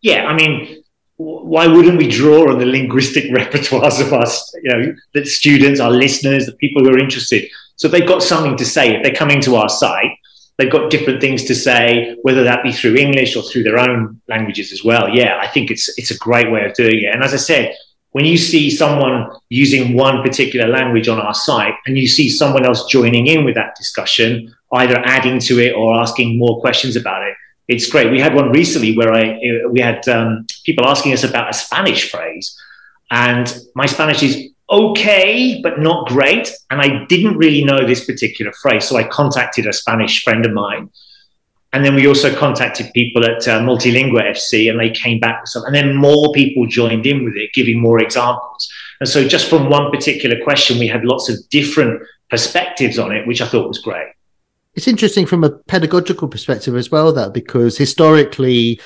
yeah 0.00 0.26
i 0.26 0.34
mean 0.34 0.82
why 1.16 1.66
wouldn't 1.66 1.96
we 1.96 2.08
draw 2.08 2.50
on 2.50 2.58
the 2.58 2.66
linguistic 2.66 3.24
repertoires 3.30 4.00
of 4.00 4.12
us 4.12 4.52
you 4.62 4.70
know 4.70 4.94
the 5.14 5.24
students 5.24 5.80
our 5.80 5.90
listeners 5.90 6.46
the 6.46 6.52
people 6.52 6.82
who 6.82 6.90
are 6.90 6.98
interested 6.98 7.48
so 7.76 7.88
if 7.88 7.92
they've 7.92 8.08
got 8.08 8.22
something 8.22 8.56
to 8.56 8.64
say 8.64 8.94
if 8.94 9.02
they're 9.02 9.14
coming 9.14 9.40
to 9.40 9.56
our 9.56 9.68
site 9.68 10.12
they've 10.58 10.70
got 10.70 10.90
different 10.90 11.20
things 11.20 11.44
to 11.44 11.54
say, 11.54 12.16
whether 12.22 12.44
that 12.44 12.62
be 12.62 12.72
through 12.72 12.96
English 12.96 13.36
or 13.36 13.42
through 13.42 13.64
their 13.64 13.78
own 13.78 14.20
languages 14.28 14.72
as 14.72 14.84
well. 14.84 15.08
Yeah, 15.08 15.38
I 15.40 15.48
think 15.48 15.70
it's 15.70 15.88
it's 15.98 16.10
a 16.10 16.18
great 16.18 16.50
way 16.50 16.64
of 16.64 16.74
doing 16.74 17.02
it. 17.02 17.14
And 17.14 17.24
as 17.24 17.34
I 17.34 17.38
said, 17.38 17.74
when 18.14 18.24
you 18.24 18.38
see 18.38 18.70
someone 18.70 19.28
using 19.48 19.96
one 19.96 20.22
particular 20.22 20.68
language 20.68 21.08
on 21.08 21.18
our 21.18 21.34
site 21.34 21.74
and 21.84 21.98
you 21.98 22.06
see 22.06 22.30
someone 22.30 22.64
else 22.64 22.86
joining 22.86 23.26
in 23.26 23.44
with 23.44 23.56
that 23.56 23.74
discussion, 23.74 24.54
either 24.72 24.96
adding 25.04 25.40
to 25.40 25.58
it 25.58 25.72
or 25.72 25.92
asking 25.94 26.38
more 26.38 26.60
questions 26.60 26.94
about 26.94 27.26
it, 27.26 27.34
it's 27.66 27.90
great. 27.90 28.12
We 28.12 28.20
had 28.20 28.32
one 28.32 28.52
recently 28.52 28.96
where 28.96 29.12
I 29.12 29.40
we 29.68 29.80
had 29.80 30.08
um, 30.08 30.46
people 30.64 30.86
asking 30.86 31.12
us 31.12 31.24
about 31.24 31.50
a 31.50 31.52
Spanish 31.54 32.08
phrase, 32.08 32.56
and 33.10 33.52
my 33.74 33.86
Spanish 33.86 34.22
is 34.22 34.48
okay, 34.70 35.60
but 35.60 35.80
not 35.80 36.06
great. 36.06 36.52
And 36.70 36.80
I 36.80 37.06
didn't 37.06 37.36
really 37.36 37.64
know 37.64 37.84
this 37.84 38.04
particular 38.04 38.52
phrase. 38.62 38.84
So 38.84 38.96
I 38.96 39.08
contacted 39.08 39.66
a 39.66 39.72
Spanish 39.72 40.22
friend 40.22 40.46
of 40.46 40.52
mine. 40.52 40.88
And 41.74 41.84
then 41.84 41.96
we 41.96 42.06
also 42.06 42.32
contacted 42.32 42.92
people 42.94 43.24
at 43.24 43.48
uh, 43.48 43.58
Multilingua 43.58 44.30
FC 44.30 44.70
and 44.70 44.78
they 44.78 44.90
came 44.90 45.18
back 45.18 45.42
with 45.42 45.50
something. 45.50 45.66
And 45.66 45.74
then 45.74 45.96
more 45.96 46.32
people 46.32 46.66
joined 46.66 47.04
in 47.04 47.24
with 47.24 47.34
it, 47.34 47.52
giving 47.52 47.80
more 47.80 47.98
examples. 47.98 48.72
And 49.00 49.08
so 49.08 49.26
just 49.26 49.50
from 49.50 49.68
one 49.68 49.90
particular 49.90 50.36
question, 50.44 50.78
we 50.78 50.86
had 50.86 51.04
lots 51.04 51.28
of 51.28 51.36
different 51.50 52.00
perspectives 52.30 52.96
on 52.96 53.10
it, 53.10 53.26
which 53.26 53.42
I 53.42 53.48
thought 53.48 53.66
was 53.66 53.80
great. 53.80 54.06
It's 54.74 54.86
interesting 54.86 55.26
from 55.26 55.42
a 55.42 55.50
pedagogical 55.50 56.28
perspective 56.28 56.76
as 56.76 56.92
well, 56.92 57.12
that 57.12 57.32
because 57.34 57.76
historically, 57.76 58.80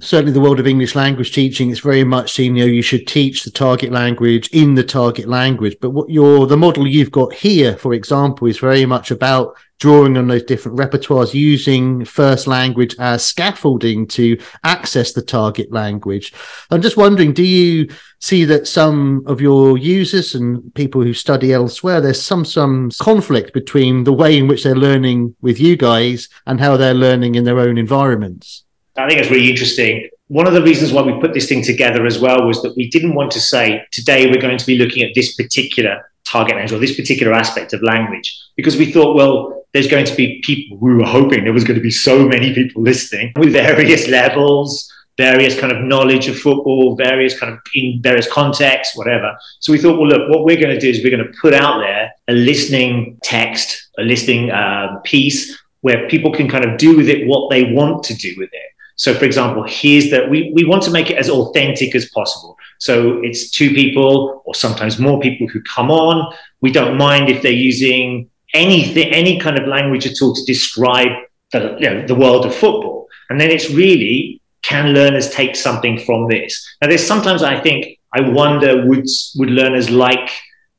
certainly 0.00 0.32
the 0.32 0.40
world 0.40 0.60
of 0.60 0.66
English 0.66 0.94
language 0.94 1.32
teaching, 1.32 1.70
it's 1.70 1.80
very 1.80 2.04
much 2.04 2.32
seen, 2.32 2.54
you 2.54 2.66
know, 2.66 2.70
you 2.70 2.82
should 2.82 3.06
teach 3.06 3.44
the 3.44 3.50
target 3.50 3.90
language 3.90 4.48
in 4.48 4.74
the 4.74 4.84
target 4.84 5.28
language. 5.28 5.76
But 5.80 5.90
what 5.90 6.10
your 6.10 6.46
the 6.46 6.56
model 6.56 6.86
you've 6.86 7.10
got 7.10 7.32
here, 7.32 7.76
for 7.76 7.94
example, 7.94 8.46
is 8.46 8.58
very 8.58 8.84
much 8.84 9.10
about 9.10 9.56
drawing 9.78 10.16
on 10.16 10.26
those 10.26 10.42
different 10.42 10.78
repertoires, 10.78 11.34
using 11.34 12.04
first 12.04 12.46
language 12.46 12.94
as 12.98 13.24
scaffolding 13.24 14.06
to 14.06 14.38
access 14.64 15.12
the 15.12 15.22
target 15.22 15.70
language. 15.72 16.32
I'm 16.70 16.80
just 16.80 16.96
wondering, 16.96 17.32
do 17.32 17.44
you 17.44 17.88
see 18.20 18.44
that 18.46 18.66
some 18.66 19.22
of 19.26 19.40
your 19.40 19.76
users 19.76 20.34
and 20.34 20.74
people 20.74 21.02
who 21.02 21.12
study 21.14 21.52
elsewhere, 21.52 22.00
there's 22.00 22.22
some 22.22 22.44
some 22.44 22.90
conflict 23.00 23.54
between 23.54 24.04
the 24.04 24.12
way 24.12 24.36
in 24.36 24.46
which 24.46 24.62
they're 24.62 24.74
learning 24.74 25.34
with 25.40 25.58
you 25.58 25.76
guys 25.76 26.28
and 26.46 26.60
how 26.60 26.76
they're 26.76 26.94
learning 26.94 27.34
in 27.34 27.44
their 27.44 27.58
own 27.58 27.78
environments? 27.78 28.65
I 28.98 29.08
think 29.08 29.20
it's 29.20 29.30
really 29.30 29.50
interesting. 29.50 30.08
One 30.28 30.46
of 30.46 30.54
the 30.54 30.62
reasons 30.62 30.92
why 30.92 31.02
we 31.02 31.20
put 31.20 31.34
this 31.34 31.48
thing 31.48 31.62
together 31.62 32.06
as 32.06 32.18
well 32.18 32.46
was 32.46 32.62
that 32.62 32.74
we 32.76 32.88
didn't 32.88 33.14
want 33.14 33.30
to 33.32 33.40
say 33.40 33.84
today 33.92 34.28
we're 34.28 34.40
going 34.40 34.58
to 34.58 34.66
be 34.66 34.78
looking 34.78 35.02
at 35.02 35.14
this 35.14 35.34
particular 35.36 36.10
target 36.24 36.56
language 36.56 36.72
or 36.72 36.78
this 36.78 36.96
particular 36.96 37.32
aspect 37.32 37.72
of 37.72 37.82
language 37.82 38.36
because 38.56 38.76
we 38.76 38.90
thought, 38.90 39.14
well, 39.14 39.64
there's 39.72 39.86
going 39.86 40.06
to 40.06 40.16
be 40.16 40.40
people 40.42 40.78
we 40.78 40.94
were 40.94 41.04
hoping 41.04 41.44
there 41.44 41.52
was 41.52 41.64
going 41.64 41.78
to 41.78 41.82
be 41.82 41.90
so 41.90 42.26
many 42.26 42.54
people 42.54 42.82
listening 42.82 43.32
with 43.36 43.52
various 43.52 44.08
levels, 44.08 44.90
various 45.18 45.58
kind 45.58 45.72
of 45.72 45.82
knowledge 45.84 46.28
of 46.28 46.38
football, 46.38 46.96
various 46.96 47.38
kind 47.38 47.52
of 47.52 47.58
in 47.74 48.00
various 48.02 48.30
contexts, 48.30 48.96
whatever. 48.96 49.36
So 49.60 49.72
we 49.72 49.78
thought, 49.78 49.98
well, 49.98 50.08
look, 50.08 50.30
what 50.30 50.44
we're 50.44 50.60
going 50.60 50.74
to 50.74 50.80
do 50.80 50.88
is 50.88 51.04
we're 51.04 51.16
going 51.16 51.30
to 51.30 51.38
put 51.40 51.54
out 51.54 51.78
there 51.78 52.10
a 52.28 52.32
listening 52.32 53.18
text, 53.22 53.90
a 53.98 54.02
listening 54.02 54.50
uh, 54.50 54.98
piece 55.04 55.56
where 55.82 56.08
people 56.08 56.32
can 56.32 56.48
kind 56.48 56.64
of 56.64 56.78
do 56.78 56.96
with 56.96 57.08
it 57.08 57.26
what 57.26 57.50
they 57.50 57.72
want 57.72 58.02
to 58.04 58.14
do 58.14 58.34
with 58.38 58.50
it. 58.52 58.70
So, 58.96 59.14
for 59.14 59.24
example, 59.24 59.64
here's 59.66 60.10
that 60.10 60.28
we, 60.28 60.50
we 60.54 60.64
want 60.64 60.82
to 60.84 60.90
make 60.90 61.10
it 61.10 61.18
as 61.18 61.28
authentic 61.28 61.94
as 61.94 62.08
possible. 62.10 62.56
So 62.78 63.20
it's 63.22 63.50
two 63.50 63.70
people 63.70 64.42
or 64.44 64.54
sometimes 64.54 64.98
more 64.98 65.20
people 65.20 65.46
who 65.48 65.60
come 65.62 65.90
on. 65.90 66.32
We 66.60 66.72
don't 66.72 66.96
mind 66.96 67.28
if 67.28 67.42
they're 67.42 67.52
using 67.52 68.30
anything, 68.54 69.12
any 69.12 69.38
kind 69.38 69.58
of 69.58 69.68
language 69.68 70.06
at 70.06 70.20
all 70.22 70.34
to 70.34 70.44
describe 70.44 71.08
the, 71.52 71.76
you 71.78 71.90
know, 71.90 72.06
the 72.06 72.14
world 72.14 72.46
of 72.46 72.54
football. 72.54 73.08
And 73.28 73.40
then 73.40 73.50
it's 73.50 73.70
really, 73.70 74.40
can 74.62 74.94
learners 74.94 75.30
take 75.30 75.56
something 75.56 75.98
from 75.98 76.28
this? 76.28 76.66
Now, 76.80 76.88
there's 76.88 77.06
sometimes 77.06 77.42
I 77.42 77.60
think, 77.60 77.98
I 78.14 78.22
wonder, 78.22 78.86
would, 78.86 79.06
would 79.36 79.50
learners 79.50 79.90
like 79.90 80.30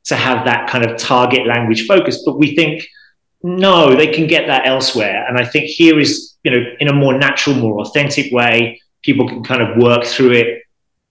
to 0.06 0.16
have 0.16 0.46
that 0.46 0.70
kind 0.70 0.84
of 0.84 0.98
target 0.98 1.46
language 1.46 1.86
focus? 1.86 2.24
But 2.26 2.40
we 2.40 2.56
think, 2.56 2.88
no, 3.44 3.96
they 3.96 4.08
can 4.08 4.26
get 4.26 4.48
that 4.48 4.66
elsewhere. 4.66 5.26
And 5.28 5.38
I 5.38 5.46
think 5.46 5.66
here 5.66 6.00
is, 6.00 6.36
you 6.44 6.52
know, 6.52 6.64
in 6.80 6.88
a 6.88 6.94
more 6.94 7.18
natural, 7.18 7.56
more 7.56 7.80
authentic 7.82 8.32
way, 8.32 8.82
people 9.04 9.28
can 9.28 9.44
kind 9.44 9.62
of 9.62 9.78
work 9.78 10.04
through 10.04 10.32
it 10.32 10.64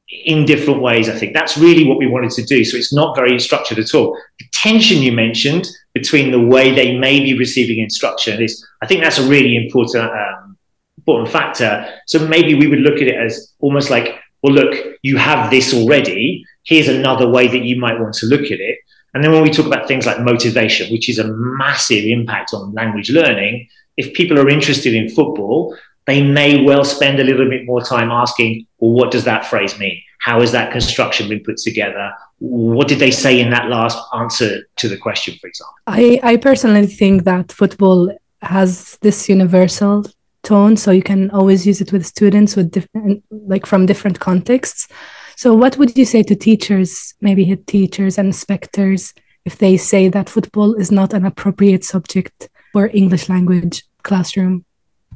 in 0.09 0.45
different 0.45 0.81
ways. 0.81 1.09
I 1.09 1.19
think 1.19 1.35
that's 1.35 1.59
really 1.59 1.85
what 1.87 1.99
we 1.99 2.07
wanted 2.07 2.31
to 2.33 2.45
do. 2.45 2.65
So 2.65 2.77
it's 2.77 2.93
not 2.93 3.17
very 3.17 3.39
structured 3.41 3.79
at 3.79 3.95
all. 3.95 4.17
The 4.39 4.47
tension 4.53 4.99
you 4.99 5.13
mentioned 5.13 5.67
between 5.95 6.31
the 6.31 6.41
way 6.41 6.75
they 6.75 6.97
may 6.97 7.21
be 7.21 7.37
receiving 7.37 7.81
instruction 7.81 8.41
is, 8.41 8.65
I 8.83 8.87
think 8.87 9.03
that's 9.03 9.19
a 9.19 9.29
really 9.29 9.57
important, 9.57 10.05
um, 10.05 10.57
important 10.99 11.31
factor. 11.31 11.89
So 12.07 12.27
maybe 12.27 12.55
we 12.55 12.69
would 12.69 12.81
look 12.81 12.97
at 12.97 13.09
it 13.09 13.17
as 13.17 13.53
almost 13.61 13.91
like, 13.91 14.15
well, 14.43 14.55
look, 14.55 14.75
you 15.03 15.17
have 15.17 15.51
this 15.51 15.75
already. 15.75 16.45
Here's 16.65 16.89
another 16.89 17.29
way 17.29 17.49
that 17.49 17.65
you 17.65 17.81
might 17.81 17.99
want 17.99 18.15
to 18.15 18.27
look 18.27 18.45
at 18.45 18.61
it. 18.61 18.79
And 19.15 19.25
then 19.25 19.33
when 19.33 19.43
we 19.43 19.51
talk 19.51 19.67
about 19.67 19.89
things 19.89 20.07
like 20.07 20.21
motivation, 20.21 20.93
which 20.93 21.09
is 21.09 21.19
a 21.19 21.27
massive 21.33 22.05
impact 22.05 22.53
on 22.53 22.75
language 22.75 23.11
learning, 23.11 23.67
if 23.97 24.15
people 24.15 24.39
are 24.39 24.49
interested 24.49 24.95
in 24.95 25.09
football, 25.09 25.77
they 26.07 26.23
may 26.23 26.63
well 26.63 26.85
spend 26.85 27.19
a 27.19 27.25
little 27.25 27.49
bit 27.49 27.67
more 27.67 27.83
time 27.83 28.11
asking, 28.11 28.67
well, 28.79 28.93
what 28.93 29.11
does 29.11 29.25
that 29.25 29.45
phrase 29.45 29.79
mean? 29.79 30.01
How 30.21 30.41
has 30.41 30.53
that 30.53 30.73
construction 30.73 31.29
been 31.29 31.43
put 31.43 31.57
together? 31.57 32.13
What 32.39 32.89
did 32.89 32.99
they 32.99 33.11
say 33.11 33.41
in 33.41 33.51
that 33.51 33.69
last 33.69 33.99
answer 34.15 34.69
to 34.77 34.89
the 34.89 34.97
question, 34.97 35.37
for 35.41 35.49
example? 35.49 35.75
I, 35.87 36.21
I 36.23 36.37
personally 36.37 36.87
think 36.87 37.25
that 37.25 37.53
football 37.53 38.17
has 38.43 38.99
this 39.03 39.29
universal 39.29 40.07
tone, 40.43 40.77
so 40.77 40.91
you 40.93 41.03
can 41.03 41.31
always 41.31 41.67
use 41.67 41.81
it 41.81 41.93
with 41.93 42.07
students 42.07 42.55
with 42.55 42.71
different, 42.71 43.25
like 43.31 43.67
from 43.67 43.87
different 43.87 44.21
contexts. 44.21 44.89
So, 45.37 45.55
what 45.55 45.77
would 45.77 45.99
you 45.99 46.05
say 46.05 46.23
to 46.23 46.37
teachers, 46.37 47.15
maybe 47.21 47.45
head 47.45 47.67
teachers 47.67 48.17
and 48.17 48.29
inspectors, 48.29 49.13
if 49.45 49.59
they 49.59 49.77
say 49.77 50.09
that 50.09 50.31
football 50.31 50.75
is 50.75 50.91
not 50.91 51.13
an 51.13 51.25
appropriate 51.25 51.85
subject 51.85 52.49
for 52.77 52.91
English 52.93 53.31
language 53.31 53.85
classroom? 54.03 54.63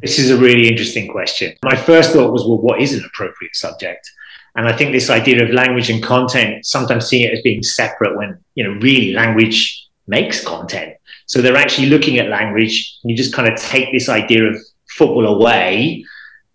This 0.01 0.18
is 0.18 0.31
a 0.31 0.37
really 0.38 0.66
interesting 0.66 1.07
question. 1.09 1.53
My 1.62 1.77
first 1.77 2.14
thought 2.14 2.33
was, 2.33 2.42
well, 2.46 2.57
what 2.57 2.81
is 2.81 2.94
an 2.94 3.05
appropriate 3.05 3.55
subject? 3.55 4.11
And 4.57 4.66
I 4.66 4.75
think 4.75 4.92
this 4.92 5.11
idea 5.11 5.44
of 5.44 5.51
language 5.51 5.90
and 5.90 6.03
content, 6.03 6.64
sometimes 6.64 7.07
seeing 7.07 7.27
it 7.27 7.35
as 7.35 7.42
being 7.42 7.62
separate 7.62 8.16
when, 8.16 8.38
you 8.55 8.64
know, 8.64 8.81
really 8.81 9.12
language 9.12 9.88
makes 10.07 10.42
content. 10.42 10.94
So 11.27 11.42
they're 11.42 11.62
actually 11.64 11.90
looking 11.90 12.18
at 12.18 12.31
language 12.31 12.96
and 13.03 13.11
you 13.11 13.14
just 13.14 13.35
kind 13.35 13.46
of 13.46 13.61
take 13.61 13.92
this 13.92 14.09
idea 14.09 14.42
of 14.44 14.57
football 14.96 15.27
away 15.27 16.03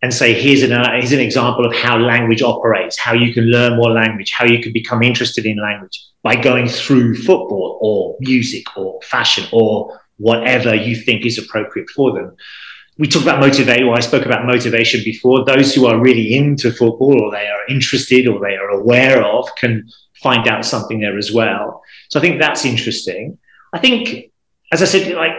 and 0.02 0.12
say, 0.12 0.34
here's 0.34 0.64
an, 0.64 0.72
uh, 0.72 0.94
here's 0.94 1.12
an 1.12 1.20
example 1.20 1.68
of 1.68 1.76
how 1.76 2.00
language 2.00 2.42
operates, 2.42 2.98
how 2.98 3.14
you 3.14 3.32
can 3.32 3.44
learn 3.44 3.78
more 3.78 3.92
language, 3.92 4.32
how 4.32 4.46
you 4.46 4.60
can 4.60 4.74
become 4.74 5.04
interested 5.04 5.46
in 5.46 5.62
language 5.62 6.04
by 6.24 6.36
going 6.36 6.68
through 6.68 7.14
football 7.14 7.78
or 7.80 8.18
music 8.22 8.76
or 8.76 9.00
fashion 9.04 9.46
or 9.52 10.02
whatever 10.18 10.74
you 10.74 10.96
think 10.96 11.26
is 11.26 11.38
appropriate 11.38 11.90
for 11.90 12.14
them. 12.14 12.36
We 12.98 13.08
talked 13.08 13.26
about 13.26 13.42
motivation, 13.42 13.88
or 13.88 13.96
I 13.96 14.00
spoke 14.00 14.26
about 14.26 14.46
motivation 14.46 15.02
before. 15.04 15.44
Those 15.44 15.76
who 15.76 15.86
are 15.86 16.00
really 16.00 16.36
into 16.36 16.72
football 16.72 17.22
or 17.22 17.32
they 17.32 17.48
are 17.48 17.68
interested 17.68 18.28
or 18.28 18.40
they 18.40 18.56
are 18.56 18.70
aware 18.70 19.22
of 19.22 19.50
can 19.58 19.90
find 20.24 20.48
out 20.48 20.66
something 20.66 21.02
there 21.02 21.18
as 21.18 21.34
well. 21.34 21.84
So 22.10 22.20
I 22.20 22.22
think 22.22 22.40
that's 22.40 22.64
interesting. 22.64 23.38
I 23.74 23.80
think, 23.80 24.32
as 24.72 24.82
I 24.82 24.86
said, 24.86 25.14
like 25.14 25.34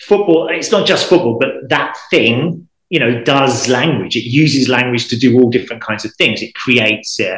football, 0.00 0.48
it's 0.48 0.70
not 0.70 0.86
just 0.86 1.08
football, 1.08 1.38
but 1.38 1.70
that 1.70 1.96
thing 2.10 2.68
you 2.90 2.98
know, 2.98 3.22
does 3.22 3.68
language. 3.68 4.16
It 4.16 4.24
uses 4.24 4.68
language 4.68 5.08
to 5.08 5.16
do 5.16 5.38
all 5.38 5.50
different 5.50 5.82
kinds 5.82 6.04
of 6.04 6.14
things. 6.14 6.42
It 6.42 6.54
creates, 6.54 7.20
uh, 7.20 7.36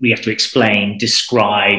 we 0.00 0.10
have 0.10 0.22
to 0.22 0.30
explain, 0.30 0.98
describe, 0.98 1.78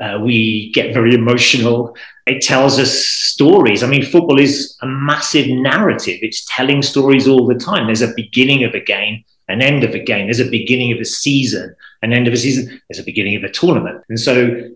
uh, 0.00 0.18
we 0.22 0.72
get 0.72 0.94
very 0.94 1.14
emotional. 1.14 1.94
It 2.30 2.42
tells 2.42 2.78
us 2.78 2.92
stories. 2.92 3.82
I 3.82 3.88
mean, 3.88 4.04
football 4.04 4.38
is 4.38 4.76
a 4.82 4.86
massive 4.86 5.48
narrative. 5.48 6.20
It's 6.22 6.44
telling 6.46 6.80
stories 6.80 7.26
all 7.26 7.46
the 7.46 7.56
time. 7.56 7.86
There's 7.86 8.02
a 8.02 8.14
beginning 8.14 8.62
of 8.64 8.72
a 8.74 8.80
game, 8.80 9.24
an 9.48 9.60
end 9.60 9.82
of 9.82 9.94
a 9.94 9.98
game. 9.98 10.26
There's 10.26 10.38
a 10.38 10.48
beginning 10.48 10.92
of 10.92 10.98
a 10.98 11.04
season, 11.04 11.74
an 12.02 12.12
end 12.12 12.28
of 12.28 12.32
a 12.32 12.36
season. 12.36 12.80
There's 12.88 13.00
a 13.00 13.04
beginning 13.04 13.34
of 13.36 13.42
a 13.42 13.50
tournament. 13.50 14.04
And 14.08 14.20
so 14.20 14.70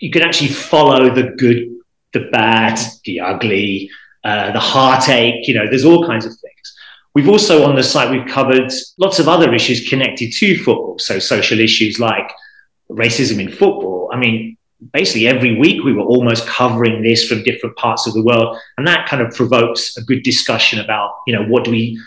you 0.00 0.10
can 0.10 0.22
actually 0.22 0.48
follow 0.48 1.14
the 1.14 1.30
good, 1.38 1.68
the 2.12 2.28
bad, 2.32 2.80
the 3.04 3.20
ugly, 3.20 3.90
uh, 4.24 4.50
the 4.50 4.60
heartache. 4.60 5.46
You 5.46 5.54
know, 5.54 5.66
there's 5.68 5.84
all 5.84 6.04
kinds 6.04 6.26
of 6.26 6.32
things. 6.32 6.74
We've 7.14 7.28
also 7.28 7.64
on 7.64 7.76
the 7.76 7.84
site, 7.84 8.10
we've 8.10 8.26
covered 8.26 8.72
lots 8.98 9.20
of 9.20 9.28
other 9.28 9.54
issues 9.54 9.88
connected 9.88 10.32
to 10.32 10.58
football. 10.58 10.98
So 10.98 11.20
social 11.20 11.60
issues 11.60 12.00
like 12.00 12.30
racism 12.90 13.40
in 13.40 13.50
football. 13.50 14.10
I 14.12 14.16
mean, 14.16 14.57
basically 14.92 15.26
every 15.26 15.58
week 15.58 15.84
we 15.84 15.92
were 15.92 16.04
almost 16.04 16.46
covering 16.46 17.02
this 17.02 17.26
from 17.28 17.42
different 17.42 17.76
parts 17.76 18.06
of 18.06 18.14
the 18.14 18.22
world. 18.22 18.56
And 18.76 18.86
that 18.86 19.08
kind 19.08 19.22
of 19.22 19.34
provokes 19.34 19.96
a 19.96 20.02
good 20.02 20.22
discussion 20.22 20.78
about, 20.78 21.16
you 21.26 21.34
know, 21.34 21.44
what 21.44 21.64
do 21.64 21.70
we, 21.70 22.00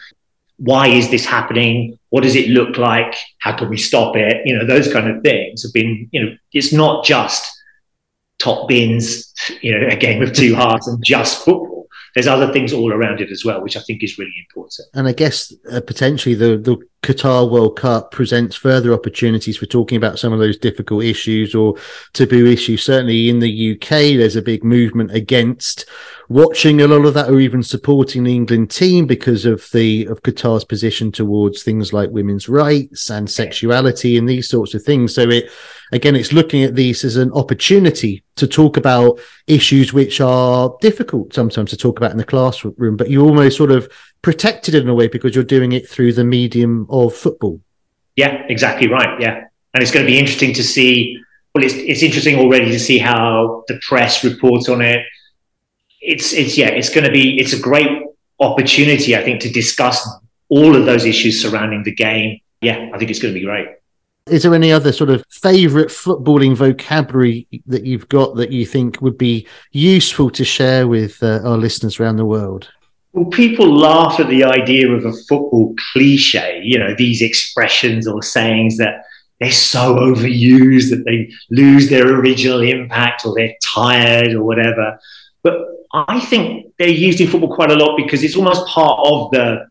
why 0.58 0.88
is 0.88 1.10
this 1.10 1.26
happening? 1.26 1.98
What 2.10 2.24
does 2.24 2.36
it 2.36 2.50
look 2.50 2.78
like? 2.78 3.16
How 3.40 3.56
can 3.58 3.70
we 3.70 3.78
stop 3.78 4.16
it? 4.16 4.42
You 4.46 4.58
know, 4.58 4.66
those 4.66 4.92
kind 4.92 5.10
of 5.10 5.22
things 5.24 5.64
have 5.64 5.74
been, 5.74 6.08
you 6.12 6.24
know, 6.24 6.36
it's 6.54 6.72
not 6.72 7.04
just 7.04 7.61
top 8.42 8.68
bins, 8.68 9.34
you 9.62 9.78
know, 9.78 9.88
a 9.88 9.96
game 9.96 10.22
of 10.22 10.34
two 10.34 10.56
hearts 10.62 10.88
and 10.88 11.04
just 11.04 11.46
football 11.46 11.82
there's 12.14 12.28
other 12.28 12.52
things 12.52 12.74
all 12.74 12.92
around 12.92 13.22
it 13.22 13.32
as 13.32 13.46
well, 13.46 13.62
which 13.62 13.78
I 13.78 13.80
think 13.82 14.04
is 14.04 14.18
really 14.18 14.34
important. 14.50 14.88
And 14.94 15.08
I 15.08 15.14
guess 15.14 15.54
uh, 15.72 15.80
potentially 15.82 16.36
the 16.36 16.58
the 16.58 16.78
Qatar 17.04 17.50
World 17.50 17.78
Cup 17.78 18.12
presents 18.12 18.56
further 18.56 18.94
opportunities 18.94 19.58
for 19.58 19.66
talking 19.66 19.96
about 19.96 20.20
some 20.20 20.34
of 20.34 20.40
those 20.40 20.58
difficult 20.58 21.04
issues 21.04 21.56
or 21.56 21.76
taboo 22.14 22.46
issues. 22.46 22.84
Certainly 22.84 23.30
in 23.30 23.40
the 23.40 23.72
UK, 23.74 24.18
there's 24.18 24.36
a 24.36 24.42
big 24.42 24.64
movement 24.64 25.12
against 25.12 25.86
watching 26.30 26.82
a 26.82 26.88
lot 26.88 27.06
of 27.06 27.14
that 27.14 27.30
or 27.30 27.40
even 27.40 27.64
supporting 27.64 28.24
the 28.24 28.36
England 28.36 28.72
team 28.72 29.08
because 29.08 29.46
of 29.46 29.68
the 29.72 30.06
of 30.08 30.22
Qatar's 30.22 30.66
position 30.66 31.12
towards 31.12 31.64
things 31.64 31.94
like 31.94 32.10
women's 32.10 32.50
rights 32.50 33.10
and 33.10 33.30
sexuality 33.30 34.18
and 34.18 34.28
these 34.28 34.50
sorts 34.50 34.74
of 34.74 34.84
things. 34.84 35.16
So 35.16 35.30
it 35.30 35.50
again, 35.92 36.16
it's 36.16 36.34
looking 36.34 36.64
at 36.64 36.76
these 36.76 37.04
as 37.04 37.18
an 37.18 37.32
opportunity 37.34 38.24
to 38.36 38.48
talk 38.48 38.78
about 38.78 39.20
issues 39.48 39.94
which 39.94 40.22
are 40.22 40.76
difficult 40.82 41.34
sometimes 41.34 41.70
to 41.72 41.78
talk 41.78 41.98
about 41.98 42.12
in 42.12 42.18
the 42.18 42.24
classroom, 42.24 42.98
but 42.98 43.10
you 43.10 43.22
almost 43.24 43.58
sort 43.58 43.72
of 43.72 43.92
protected 44.22 44.76
in 44.76 44.88
a 44.88 44.94
way 44.94 45.08
because 45.08 45.36
you're 45.36 45.44
doing 45.44 45.72
it 45.72 45.88
through 45.90 46.14
the 46.14 46.24
medium 46.24 46.88
of 46.90 47.14
football. 47.14 47.62
Yeah, 48.16 48.44
exactly 48.50 48.88
right. 48.88 49.20
Yeah. 49.20 49.46
And 49.74 49.82
it's 49.82 49.92
going 49.92 50.06
to 50.06 50.12
be 50.12 50.20
interesting 50.20 50.54
to 50.54 50.64
see. 50.64 51.18
Well, 51.54 51.64
it's, 51.64 51.74
it's 51.74 52.04
interesting 52.04 52.40
already 52.40 52.72
to 52.72 52.80
see 52.80 52.98
how 52.98 53.64
the 53.68 53.80
press 53.88 54.24
reports 54.24 54.70
on 54.70 54.82
it. 54.82 55.06
it's 56.02 56.34
it's 56.34 56.58
yeah, 56.58 56.70
it's 56.70 56.90
going 56.90 57.06
to 57.06 57.12
be 57.12 57.40
it's 57.40 57.54
a 57.54 57.60
great 57.60 58.04
opportunity, 58.40 59.16
I 59.16 59.24
think, 59.24 59.42
to 59.42 59.50
discuss 59.50 60.08
all 60.50 60.76
of 60.76 60.86
those 60.86 61.06
issues 61.06 61.42
surrounding 61.42 61.84
the 61.84 61.94
game. 61.94 62.40
Yeah, 62.62 62.90
I 62.94 62.98
think 62.98 63.12
it's 63.12 63.20
going 63.20 63.34
to 63.34 63.40
be 63.40 63.46
great. 63.46 63.68
Is 64.32 64.44
there 64.44 64.56
any 64.56 64.72
other 64.72 64.94
sort 64.94 65.10
of 65.10 65.26
favourite 65.30 65.90
footballing 65.90 66.56
vocabulary 66.56 67.48
that 67.68 67.86
you've 67.86 68.08
got 68.08 68.38
that 68.38 68.52
you 68.52 68.66
think 68.66 69.02
would 69.02 69.18
be 69.18 69.46
useful 69.72 70.30
to 70.32 70.46
share 70.46 70.88
with 70.88 71.22
uh, 71.22 71.42
our 71.44 71.58
listeners 71.58 72.00
around 72.00 72.16
the 72.16 72.26
world? 72.26 72.70
Well, 73.12 73.26
people 73.26 73.76
laugh 73.76 74.22
at 74.22 74.30
the 74.30 74.46
idea 74.46 74.90
of 74.90 75.04
a 75.04 75.12
football 75.28 75.76
cliche, 75.92 76.62
you 76.64 76.80
know, 76.80 76.96
these 76.98 77.22
expressions 77.22 78.08
or 78.08 78.24
sayings 78.24 78.78
that 78.78 79.04
they're 79.42 79.52
so 79.52 79.96
overused 79.96 80.92
that 80.92 81.04
they 81.06 81.30
lose 81.50 81.90
their 81.90 82.08
original 82.08 82.62
impact 82.62 83.26
or 83.26 83.34
they're 83.36 83.56
tired 83.62 84.34
or 84.34 84.44
whatever. 84.44 84.98
But 85.44 85.58
I 85.94 86.22
think 86.22 86.74
they're 86.80 86.88
used 86.88 87.20
in 87.20 87.28
football 87.28 87.54
quite 87.54 87.72
a 87.72 87.76
lot 87.76 87.98
because 87.98 88.24
it's 88.24 88.38
almost 88.38 88.66
part 88.68 88.98
of 89.04 89.32
the 89.32 89.70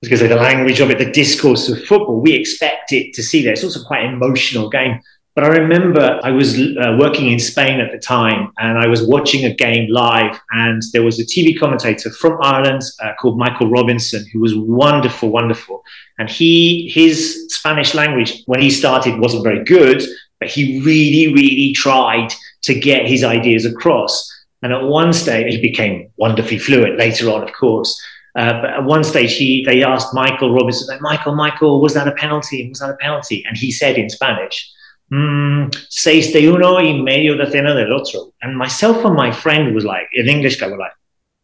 was 0.00 0.10
going 0.10 0.28
the 0.28 0.36
language 0.36 0.80
of 0.80 0.90
it, 0.90 0.98
the 0.98 1.10
discourse 1.10 1.68
of 1.68 1.82
football. 1.84 2.20
We 2.20 2.34
expect 2.34 2.92
it 2.92 3.14
to 3.14 3.22
see 3.22 3.42
that. 3.44 3.52
It's 3.52 3.64
also 3.64 3.82
quite 3.84 4.04
an 4.04 4.14
emotional 4.14 4.68
game. 4.68 5.00
But 5.34 5.44
I 5.44 5.48
remember 5.48 6.18
I 6.22 6.30
was 6.30 6.58
uh, 6.58 6.96
working 6.98 7.30
in 7.30 7.38
Spain 7.38 7.78
at 7.78 7.92
the 7.92 7.98
time 7.98 8.52
and 8.58 8.78
I 8.78 8.86
was 8.86 9.06
watching 9.06 9.44
a 9.44 9.54
game 9.54 9.90
live, 9.90 10.40
and 10.52 10.82
there 10.94 11.02
was 11.02 11.20
a 11.20 11.24
TV 11.24 11.58
commentator 11.58 12.10
from 12.10 12.38
Ireland 12.42 12.82
uh, 13.02 13.12
called 13.20 13.38
Michael 13.38 13.68
Robinson 13.68 14.24
who 14.32 14.40
was 14.40 14.54
wonderful, 14.54 15.28
wonderful. 15.28 15.82
And 16.18 16.30
he, 16.30 16.88
his 16.88 17.46
Spanish 17.48 17.94
language, 17.94 18.44
when 18.46 18.62
he 18.62 18.70
started, 18.70 19.20
wasn't 19.20 19.44
very 19.44 19.62
good, 19.64 20.02
but 20.40 20.48
he 20.48 20.80
really, 20.80 21.34
really 21.34 21.72
tried 21.74 22.32
to 22.62 22.78
get 22.78 23.06
his 23.06 23.22
ideas 23.22 23.66
across. 23.66 24.32
And 24.62 24.72
at 24.72 24.84
one 24.84 25.12
stage, 25.12 25.54
he 25.54 25.60
became 25.60 26.10
wonderfully 26.16 26.58
fluent 26.58 26.98
later 26.98 27.30
on, 27.30 27.42
of 27.42 27.52
course. 27.52 28.00
Uh, 28.36 28.60
but 28.60 28.70
at 28.70 28.84
one 28.84 29.02
stage, 29.02 29.34
he 29.34 29.64
they 29.64 29.82
asked 29.82 30.12
Michael 30.12 30.52
Robinson, 30.52 30.98
Michael, 31.00 31.34
Michael, 31.34 31.80
was 31.80 31.94
that 31.94 32.06
a 32.06 32.12
penalty? 32.12 32.68
Was 32.68 32.80
that 32.80 32.90
a 32.90 32.96
penalty? 32.96 33.42
And 33.48 33.56
he 33.56 33.72
said 33.72 33.96
in 33.96 34.10
Spanish, 34.10 34.70
mm, 35.10 35.74
seis 35.88 36.32
de 36.32 36.46
uno 36.46 36.74
y 36.74 36.92
medio 36.92 37.34
decena 37.34 37.74
del 37.74 37.92
otro. 37.98 38.32
And 38.42 38.56
myself 38.58 39.04
and 39.06 39.14
my 39.14 39.32
friend 39.32 39.74
was 39.74 39.84
like, 39.84 40.08
in 40.12 40.28
English, 40.28 40.60
guy 40.60 40.68
were 40.68 40.76
like, 40.76 40.92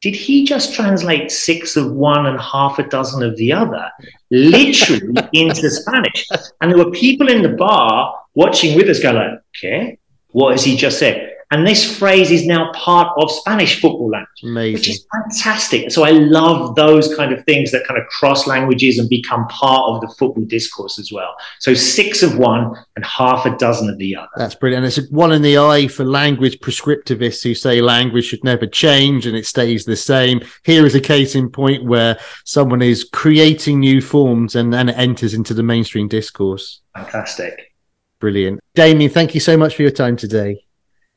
did 0.02 0.14
he 0.14 0.44
just 0.44 0.74
translate 0.74 1.30
six 1.30 1.76
of 1.76 1.92
one 1.92 2.26
and 2.26 2.38
half 2.40 2.78
a 2.78 2.82
dozen 2.82 3.22
of 3.22 3.36
the 3.36 3.52
other, 3.52 3.90
literally 4.30 5.16
into 5.32 5.70
Spanish? 5.70 6.26
And 6.60 6.70
there 6.70 6.84
were 6.84 6.90
people 6.90 7.28
in 7.28 7.42
the 7.42 7.50
bar 7.50 8.14
watching 8.34 8.76
with 8.76 8.88
us, 8.88 9.00
go 9.00 9.12
like, 9.12 9.30
okay, 9.56 9.98
what 10.32 10.52
has 10.52 10.64
he 10.64 10.76
just 10.76 10.98
said? 10.98 11.31
And 11.52 11.66
this 11.66 11.98
phrase 11.98 12.30
is 12.30 12.46
now 12.46 12.72
part 12.72 13.12
of 13.18 13.30
Spanish 13.30 13.78
football 13.78 14.08
language, 14.08 14.42
Amazing. 14.42 14.72
which 14.72 14.88
is 14.88 15.06
fantastic. 15.12 15.90
So 15.90 16.02
I 16.02 16.10
love 16.10 16.74
those 16.76 17.14
kind 17.14 17.30
of 17.30 17.44
things 17.44 17.70
that 17.72 17.86
kind 17.86 18.00
of 18.00 18.06
cross 18.06 18.46
languages 18.46 18.98
and 18.98 19.06
become 19.06 19.46
part 19.48 19.90
of 19.90 20.00
the 20.00 20.08
football 20.16 20.44
discourse 20.44 20.98
as 20.98 21.12
well. 21.12 21.36
So 21.58 21.74
six 21.74 22.22
of 22.22 22.38
one 22.38 22.74
and 22.96 23.04
half 23.04 23.44
a 23.44 23.54
dozen 23.58 23.90
of 23.90 23.98
the 23.98 24.16
other. 24.16 24.30
That's 24.34 24.54
brilliant. 24.54 24.86
And 24.86 24.96
it's 24.96 25.10
one 25.10 25.30
in 25.30 25.42
the 25.42 25.58
eye 25.58 25.88
for 25.88 26.06
language 26.06 26.58
prescriptivists 26.60 27.42
who 27.42 27.54
say 27.54 27.82
language 27.82 28.24
should 28.24 28.44
never 28.44 28.66
change 28.66 29.26
and 29.26 29.36
it 29.36 29.44
stays 29.44 29.84
the 29.84 29.94
same. 29.94 30.40
Here 30.64 30.86
is 30.86 30.94
a 30.94 31.00
case 31.00 31.34
in 31.34 31.50
point 31.50 31.84
where 31.84 32.18
someone 32.46 32.80
is 32.80 33.04
creating 33.04 33.80
new 33.80 34.00
forms 34.00 34.56
and 34.56 34.72
then 34.72 34.88
it 34.88 34.96
enters 34.96 35.34
into 35.34 35.52
the 35.52 35.62
mainstream 35.62 36.08
discourse. 36.08 36.80
Fantastic. 36.96 37.74
Brilliant. 38.20 38.60
Damien, 38.74 39.10
thank 39.10 39.34
you 39.34 39.40
so 39.40 39.58
much 39.58 39.76
for 39.76 39.82
your 39.82 39.90
time 39.90 40.16
today. 40.16 40.64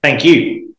Thank 0.06 0.24
you. 0.24 0.76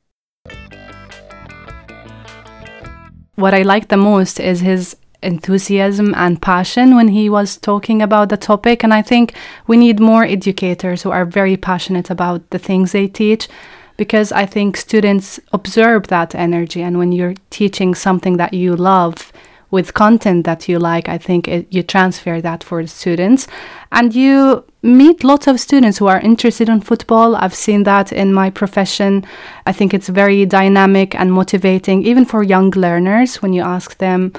What 3.34 3.54
I 3.54 3.62
like 3.62 3.88
the 3.88 3.96
most 3.96 4.38
is 4.38 4.60
his 4.60 4.96
enthusiasm 5.20 6.14
and 6.14 6.40
passion 6.40 6.94
when 6.94 7.08
he 7.08 7.28
was 7.28 7.56
talking 7.56 8.02
about 8.02 8.28
the 8.28 8.36
topic. 8.36 8.84
And 8.84 8.94
I 8.94 9.02
think 9.02 9.34
we 9.66 9.76
need 9.76 9.98
more 9.98 10.22
educators 10.22 11.02
who 11.02 11.10
are 11.10 11.24
very 11.24 11.56
passionate 11.56 12.08
about 12.08 12.48
the 12.50 12.60
things 12.60 12.92
they 12.92 13.08
teach 13.08 13.48
because 13.96 14.30
I 14.30 14.46
think 14.46 14.76
students 14.76 15.40
observe 15.52 16.06
that 16.06 16.36
energy. 16.36 16.80
And 16.80 16.96
when 16.96 17.10
you're 17.10 17.34
teaching 17.50 17.96
something 17.96 18.36
that 18.36 18.54
you 18.54 18.76
love, 18.76 19.32
with 19.70 19.94
content 19.94 20.46
that 20.46 20.68
you 20.68 20.78
like, 20.78 21.08
I 21.08 21.18
think 21.18 21.48
it, 21.48 21.66
you 21.70 21.82
transfer 21.82 22.40
that 22.40 22.62
for 22.62 22.82
the 22.82 22.88
students. 22.88 23.46
And 23.92 24.14
you 24.14 24.64
meet 24.86 25.24
lots 25.24 25.46
of 25.46 25.60
students 25.60 25.98
who 25.98 26.06
are 26.06 26.20
interested 26.20 26.68
in 26.68 26.80
football. 26.80 27.36
I've 27.36 27.54
seen 27.54 27.82
that 27.82 28.12
in 28.12 28.32
my 28.32 28.50
profession. 28.50 29.24
I 29.66 29.72
think 29.72 29.92
it's 29.92 30.08
very 30.08 30.46
dynamic 30.46 31.14
and 31.14 31.32
motivating, 31.32 32.06
even 32.06 32.24
for 32.24 32.42
young 32.42 32.70
learners. 32.70 33.42
When 33.42 33.52
you 33.52 33.62
ask 33.62 33.98
them, 33.98 34.32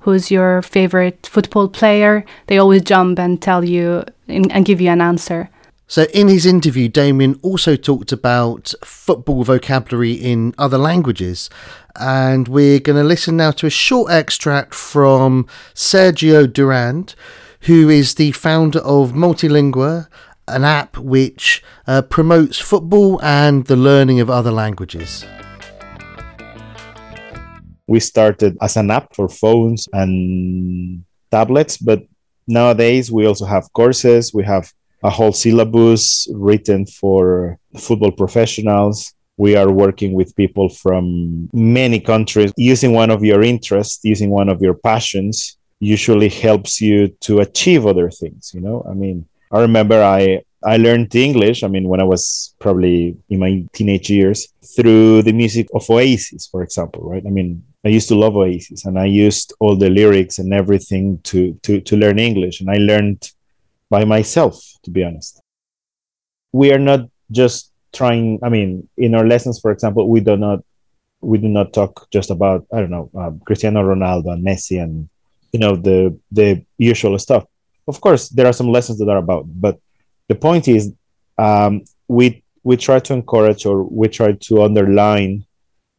who's 0.00 0.30
your 0.30 0.62
favorite 0.62 1.26
football 1.26 1.68
player, 1.68 2.24
they 2.46 2.58
always 2.58 2.82
jump 2.82 3.18
and 3.18 3.42
tell 3.42 3.64
you 3.64 4.04
in, 4.28 4.50
and 4.50 4.64
give 4.64 4.80
you 4.80 4.90
an 4.90 5.00
answer. 5.00 5.50
So, 5.90 6.04
in 6.12 6.28
his 6.28 6.44
interview, 6.44 6.88
Damien 6.88 7.40
also 7.42 7.74
talked 7.74 8.12
about 8.12 8.74
football 8.84 9.42
vocabulary 9.42 10.12
in 10.12 10.54
other 10.58 10.76
languages. 10.76 11.48
And 11.96 12.46
we're 12.46 12.78
going 12.78 12.98
to 12.98 13.04
listen 13.04 13.38
now 13.38 13.52
to 13.52 13.66
a 13.66 13.70
short 13.70 14.12
extract 14.12 14.74
from 14.74 15.46
Sergio 15.74 16.50
Durand, 16.52 17.14
who 17.60 17.88
is 17.88 18.14
the 18.14 18.32
founder 18.32 18.80
of 18.80 19.12
Multilingua, 19.12 20.08
an 20.46 20.64
app 20.64 20.96
which 20.98 21.62
uh, 21.86 22.02
promotes 22.02 22.58
football 22.58 23.20
and 23.22 23.66
the 23.66 23.76
learning 23.76 24.20
of 24.20 24.30
other 24.30 24.50
languages. 24.50 25.24
We 27.86 28.00
started 28.00 28.56
as 28.60 28.76
an 28.76 28.90
app 28.90 29.14
for 29.14 29.28
phones 29.28 29.88
and 29.92 31.04
tablets, 31.30 31.76
but 31.78 32.02
nowadays 32.46 33.10
we 33.10 33.26
also 33.26 33.44
have 33.44 33.72
courses, 33.72 34.32
we 34.32 34.44
have 34.44 34.72
a 35.02 35.10
whole 35.10 35.32
syllabus 35.32 36.28
written 36.32 36.86
for 36.86 37.58
football 37.78 38.12
professionals. 38.12 39.14
We 39.36 39.54
are 39.54 39.70
working 39.70 40.14
with 40.14 40.34
people 40.34 40.68
from 40.68 41.48
many 41.52 42.00
countries. 42.00 42.52
Using 42.56 42.92
one 42.92 43.10
of 43.10 43.22
your 43.22 43.42
interests, 43.42 44.00
using 44.02 44.30
one 44.30 44.48
of 44.48 44.60
your 44.60 44.74
passions, 44.74 45.57
usually 45.80 46.28
helps 46.28 46.80
you 46.80 47.08
to 47.20 47.40
achieve 47.40 47.86
other 47.86 48.10
things. 48.10 48.52
You 48.54 48.60
know, 48.60 48.86
I 48.88 48.94
mean, 48.94 49.26
I 49.52 49.60
remember 49.60 50.02
I 50.02 50.42
I 50.64 50.76
learned 50.76 51.14
English. 51.14 51.62
I 51.62 51.68
mean, 51.68 51.88
when 51.88 52.00
I 52.00 52.04
was 52.04 52.54
probably 52.58 53.16
in 53.28 53.38
my 53.38 53.64
teenage 53.72 54.10
years 54.10 54.48
through 54.76 55.22
the 55.22 55.32
music 55.32 55.68
of 55.72 55.88
Oasis, 55.88 56.48
for 56.48 56.62
example, 56.62 57.08
right? 57.08 57.22
I 57.24 57.30
mean, 57.30 57.62
I 57.84 57.88
used 57.88 58.08
to 58.08 58.16
love 58.16 58.36
Oasis, 58.36 58.84
and 58.84 58.98
I 58.98 59.04
used 59.04 59.52
all 59.60 59.76
the 59.76 59.90
lyrics 59.90 60.38
and 60.38 60.52
everything 60.52 61.18
to 61.24 61.54
to 61.62 61.80
to 61.80 61.96
learn 61.96 62.18
English, 62.18 62.60
and 62.60 62.70
I 62.70 62.78
learned 62.78 63.30
by 63.90 64.04
myself, 64.04 64.60
to 64.82 64.90
be 64.90 65.04
honest. 65.04 65.40
We 66.52 66.72
are 66.72 66.78
not 66.78 67.08
just 67.30 67.72
trying. 67.92 68.40
I 68.42 68.48
mean, 68.48 68.88
in 68.96 69.14
our 69.14 69.26
lessons, 69.26 69.60
for 69.60 69.70
example, 69.70 70.08
we 70.08 70.20
do 70.20 70.36
not 70.36 70.64
we 71.20 71.38
do 71.38 71.48
not 71.48 71.72
talk 71.72 72.08
just 72.10 72.30
about 72.30 72.66
I 72.72 72.80
don't 72.80 72.90
know 72.90 73.10
uh, 73.16 73.30
Cristiano 73.44 73.82
Ronaldo 73.82 74.32
and 74.32 74.44
Messi 74.44 74.82
and 74.82 75.08
you 75.52 75.60
know 75.60 75.76
the 75.76 76.18
the 76.30 76.64
usual 76.76 77.18
stuff. 77.18 77.44
Of 77.86 78.00
course, 78.00 78.28
there 78.28 78.46
are 78.46 78.52
some 78.52 78.68
lessons 78.68 78.98
that 78.98 79.08
are 79.08 79.16
about, 79.18 79.46
but 79.48 79.78
the 80.28 80.34
point 80.34 80.68
is 80.68 80.94
um, 81.38 81.82
we 82.06 82.42
we 82.62 82.76
try 82.76 82.98
to 83.00 83.14
encourage 83.14 83.64
or 83.66 83.82
we 83.82 84.08
try 84.08 84.32
to 84.32 84.62
underline 84.62 85.44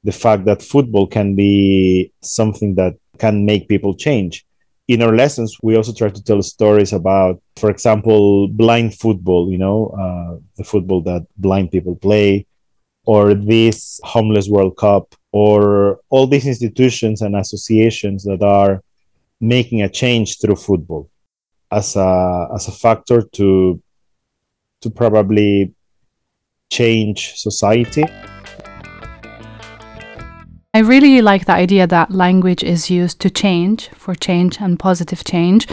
the 0.04 0.12
fact 0.12 0.46
that 0.46 0.62
football 0.62 1.08
can 1.08 1.36
be 1.36 2.12
something 2.22 2.76
that 2.76 2.94
can 3.18 3.46
make 3.46 3.68
people 3.68 3.94
change 3.96 4.46
in 4.90 5.04
our 5.04 5.16
lessons, 5.16 5.56
we 5.62 5.78
also 5.78 5.94
try 5.94 6.10
to 6.10 6.24
tell 6.24 6.42
stories 6.42 6.94
about, 6.94 7.40
for 7.58 7.70
example, 7.70 8.48
blind 8.48 8.98
football, 8.98 9.52
you 9.52 9.60
know, 9.60 9.94
uh, 10.04 10.40
the 10.58 10.64
football 10.64 11.02
that 11.02 11.28
blind 11.38 11.70
people 11.70 11.96
play, 11.96 12.48
or 13.06 13.36
this 13.36 14.00
Homeless 14.04 14.50
World 14.50 14.78
Cup, 14.78 15.14
or 15.32 16.00
all 16.10 16.26
these 16.26 16.48
institutions 16.48 17.22
and 17.22 17.36
associations 17.36 18.24
that 18.24 18.42
are 18.42 18.82
making 19.42 19.82
a 19.82 19.90
change 19.90 20.40
through 20.40 20.56
football 20.56 21.10
as 21.72 21.96
a, 21.96 22.48
as 22.54 22.68
a 22.68 22.72
factor 22.72 23.22
to, 23.22 23.82
to 24.82 24.90
probably 24.90 25.74
change 26.72 27.34
society. 27.36 28.04
I 30.74 30.80
really 30.80 31.22
like 31.22 31.46
the 31.46 31.54
idea 31.54 31.88
that 31.88 32.12
language 32.12 32.64
is 32.64 32.92
used 32.92 33.20
to 33.22 33.30
change, 33.30 33.90
for 33.90 34.14
change 34.14 34.62
and 34.62 34.78
positive 34.78 35.24
change. 35.24 35.68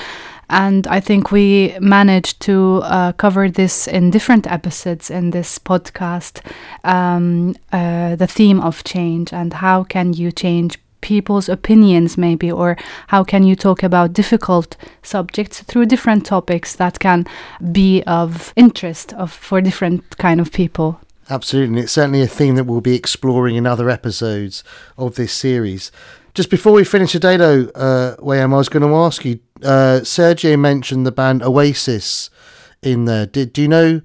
And 0.48 0.87
I 0.87 1.00
think 1.00 1.33
we 1.33 1.76
managed 1.81 2.40
to 2.42 2.81
uh, 2.85 3.12
cover 3.12 3.50
this 3.50 3.88
in 3.88 4.11
different 4.11 4.46
episodes 4.46 5.11
in 5.11 5.31
this 5.31 5.59
podcast 5.59 6.40
um, 6.85 7.57
uh, 7.72 8.14
the 8.16 8.29
theme 8.29 8.61
of 8.61 8.85
change 8.85 9.33
and 9.33 9.52
how 9.52 9.83
can 9.83 10.12
you 10.12 10.31
change 10.31 10.79
people's 11.00 11.48
opinions, 11.48 12.16
maybe, 12.16 12.50
or 12.50 12.76
how 13.09 13.24
can 13.24 13.42
you 13.42 13.56
talk 13.56 13.82
about 13.82 14.12
difficult 14.12 14.76
subjects 15.02 15.62
through 15.62 15.87
different 15.87 16.26
topics 16.26 16.74
that 16.76 16.98
can 16.98 17.26
be 17.72 18.02
of 18.04 18.52
interest 18.56 19.12
of, 19.14 19.32
for 19.32 19.61
different 19.61 20.16
kind 20.18 20.40
of 20.40 20.52
people. 20.52 21.00
Absolutely. 21.28 21.76
And 21.76 21.78
it's 21.85 21.92
certainly 21.92 22.22
a 22.22 22.26
theme 22.26 22.54
that 22.54 22.64
we'll 22.64 22.80
be 22.80 22.94
exploring 22.94 23.56
in 23.56 23.66
other 23.66 23.90
episodes 23.90 24.62
of 24.96 25.16
this 25.16 25.32
series. 25.32 25.90
Just 26.35 26.50
before 26.50 26.72
we 26.72 26.85
finish 26.85 27.12
today, 27.12 27.37
though, 27.37 27.70
uh, 27.74 28.16
Wayam, 28.16 28.52
I 28.52 28.59
was 28.59 28.68
going 28.68 28.88
to 28.88 28.94
ask 28.94 29.24
you 29.24 29.40
uh, 29.62 30.00
Sergio 30.02 30.59
mentioned 30.59 31.06
the 31.06 31.12
band 31.12 31.42
Oasis 31.42 32.30
in 32.82 33.06
there. 33.06 33.26
Did, 33.26 33.52
do 33.52 33.62
you 33.62 33.68
know 33.68 34.02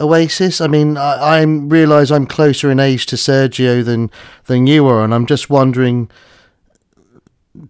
Oasis? 0.00 0.60
I 0.60 0.66
mean, 0.66 0.96
I, 0.96 1.14
I 1.14 1.42
realise 1.42 2.10
I'm 2.10 2.26
closer 2.26 2.70
in 2.70 2.80
age 2.80 3.06
to 3.06 3.16
Sergio 3.16 3.84
than, 3.84 4.10
than 4.46 4.66
you 4.66 4.86
are, 4.86 5.04
and 5.04 5.14
I'm 5.14 5.26
just 5.26 5.50
wondering 5.50 6.10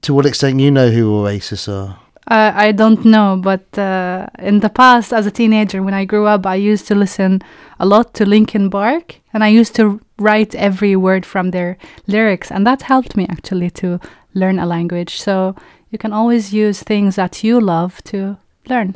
to 0.03 0.15
what 0.15 0.27
extent 0.27 0.61
you 0.61 0.71
know 0.71 0.91
who 0.91 1.15
Oasis 1.21 1.69
are. 1.69 1.99
Uh, 2.27 2.53
I 2.55 2.73
don't 2.73 3.05
know, 3.05 3.39
but 3.43 3.79
uh, 3.79 4.27
in 4.39 4.61
the 4.61 4.71
past, 4.71 5.13
as 5.13 5.27
a 5.27 5.31
teenager, 5.31 5.83
when 5.83 5.93
I 5.93 6.07
grew 6.07 6.27
up, 6.27 6.47
I 6.47 6.55
used 6.55 6.87
to 6.87 6.95
listen 6.95 7.43
a 7.79 7.85
lot 7.85 8.15
to 8.15 8.25
Linkin 8.25 8.71
Park, 8.71 9.21
and 9.35 9.45
I 9.45 9.49
used 9.49 9.75
to 9.77 10.01
write 10.19 10.55
every 10.55 10.97
word 10.97 11.27
from 11.27 11.51
their 11.51 11.77
lyrics, 12.07 12.51
and 12.51 12.67
that 12.67 12.83
helped 12.83 13.15
me 13.15 13.27
actually 13.29 13.71
to 13.73 14.01
learn 14.33 14.59
a 14.59 14.65
language. 14.65 15.21
So 15.21 15.55
you 15.91 15.99
can 15.99 16.15
always 16.15 16.53
use 16.53 16.83
things 16.83 17.17
that 17.17 17.45
you 17.45 17.61
love 17.61 18.03
to 18.05 18.39
learn. 18.69 18.95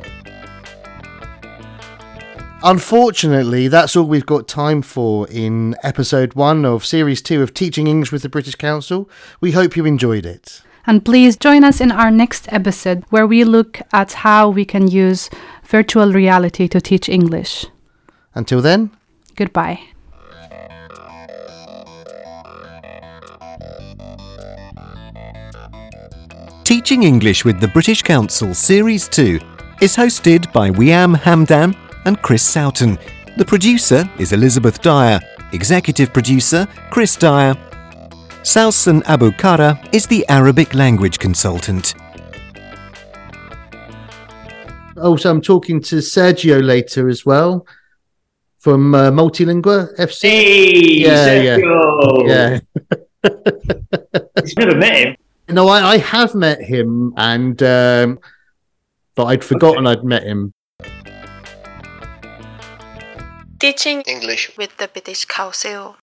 Unfortunately, 2.61 3.69
that's 3.69 3.95
all 3.95 4.03
we've 4.03 4.25
got 4.25 4.49
time 4.49 4.81
for 4.81 5.25
in 5.29 5.77
episode 5.81 6.33
one 6.33 6.65
of 6.65 6.85
series 6.85 7.21
two 7.21 7.41
of 7.41 7.53
Teaching 7.53 7.87
English 7.87 8.11
with 8.11 8.21
the 8.21 8.27
British 8.27 8.55
Council. 8.55 9.09
We 9.39 9.53
hope 9.53 9.77
you 9.77 9.85
enjoyed 9.85 10.25
it. 10.25 10.61
And 10.85 11.05
please 11.05 11.37
join 11.37 11.63
us 11.63 11.79
in 11.79 11.89
our 11.89 12.11
next 12.11 12.51
episode 12.51 13.05
where 13.11 13.25
we 13.25 13.45
look 13.45 13.79
at 13.93 14.11
how 14.11 14.49
we 14.49 14.65
can 14.65 14.89
use 14.89 15.29
virtual 15.63 16.11
reality 16.11 16.67
to 16.67 16.81
teach 16.81 17.07
English. 17.07 17.65
Until 18.35 18.61
then, 18.61 18.91
goodbye. 19.37 19.79
Teaching 26.65 27.03
English 27.03 27.45
with 27.45 27.61
the 27.61 27.69
British 27.69 28.03
Council 28.03 28.53
Series 28.53 29.07
2 29.07 29.39
is 29.81 29.95
hosted 29.95 30.51
by 30.51 30.69
Wayam 30.69 31.15
Hamdan 31.15 31.73
and 32.09 32.19
Chris 32.23 32.43
Sowton. 32.43 32.99
The 33.37 33.45
producer 33.45 34.03
is 34.17 34.33
Elizabeth 34.33 34.81
Dyer, 34.81 35.19
executive 35.53 36.11
producer 36.11 36.67
Chris 36.89 37.15
Dyer. 37.15 37.53
Salsan 38.41 39.03
Abu 39.05 39.31
Kara 39.33 39.79
is 39.91 40.07
the 40.07 40.27
Arabic 40.27 40.73
language 40.73 41.19
consultant. 41.19 41.93
Also, 44.97 45.29
I'm 45.29 45.39
talking 45.39 45.79
to 45.83 45.97
Sergio 45.97 46.63
later 46.63 47.09
as 47.09 47.27
well 47.27 47.67
from 48.57 48.95
uh, 48.95 49.11
Multilingua 49.11 49.95
FC. 49.99 50.21
Hey, 50.23 51.03
Sergio. 51.03 52.27
yeah, 52.27 52.59
yeah. 53.23 53.29
You've 54.43 54.57
never 54.57 54.75
met 54.75 54.95
him. 54.95 55.15
No, 55.49 55.67
I, 55.67 55.93
I 55.93 55.97
have 55.97 56.33
met 56.33 56.59
him, 56.59 57.13
and 57.17 57.61
um, 57.61 58.19
but 59.13 59.25
I'd 59.25 59.43
forgotten 59.43 59.85
okay. 59.85 59.99
I'd 59.99 60.03
met 60.03 60.23
him. 60.23 60.53
Teaching 63.59 64.03
English 64.07 64.55
with 64.57 64.77
the 64.77 64.87
British 64.87 65.25
Council. 65.25 65.99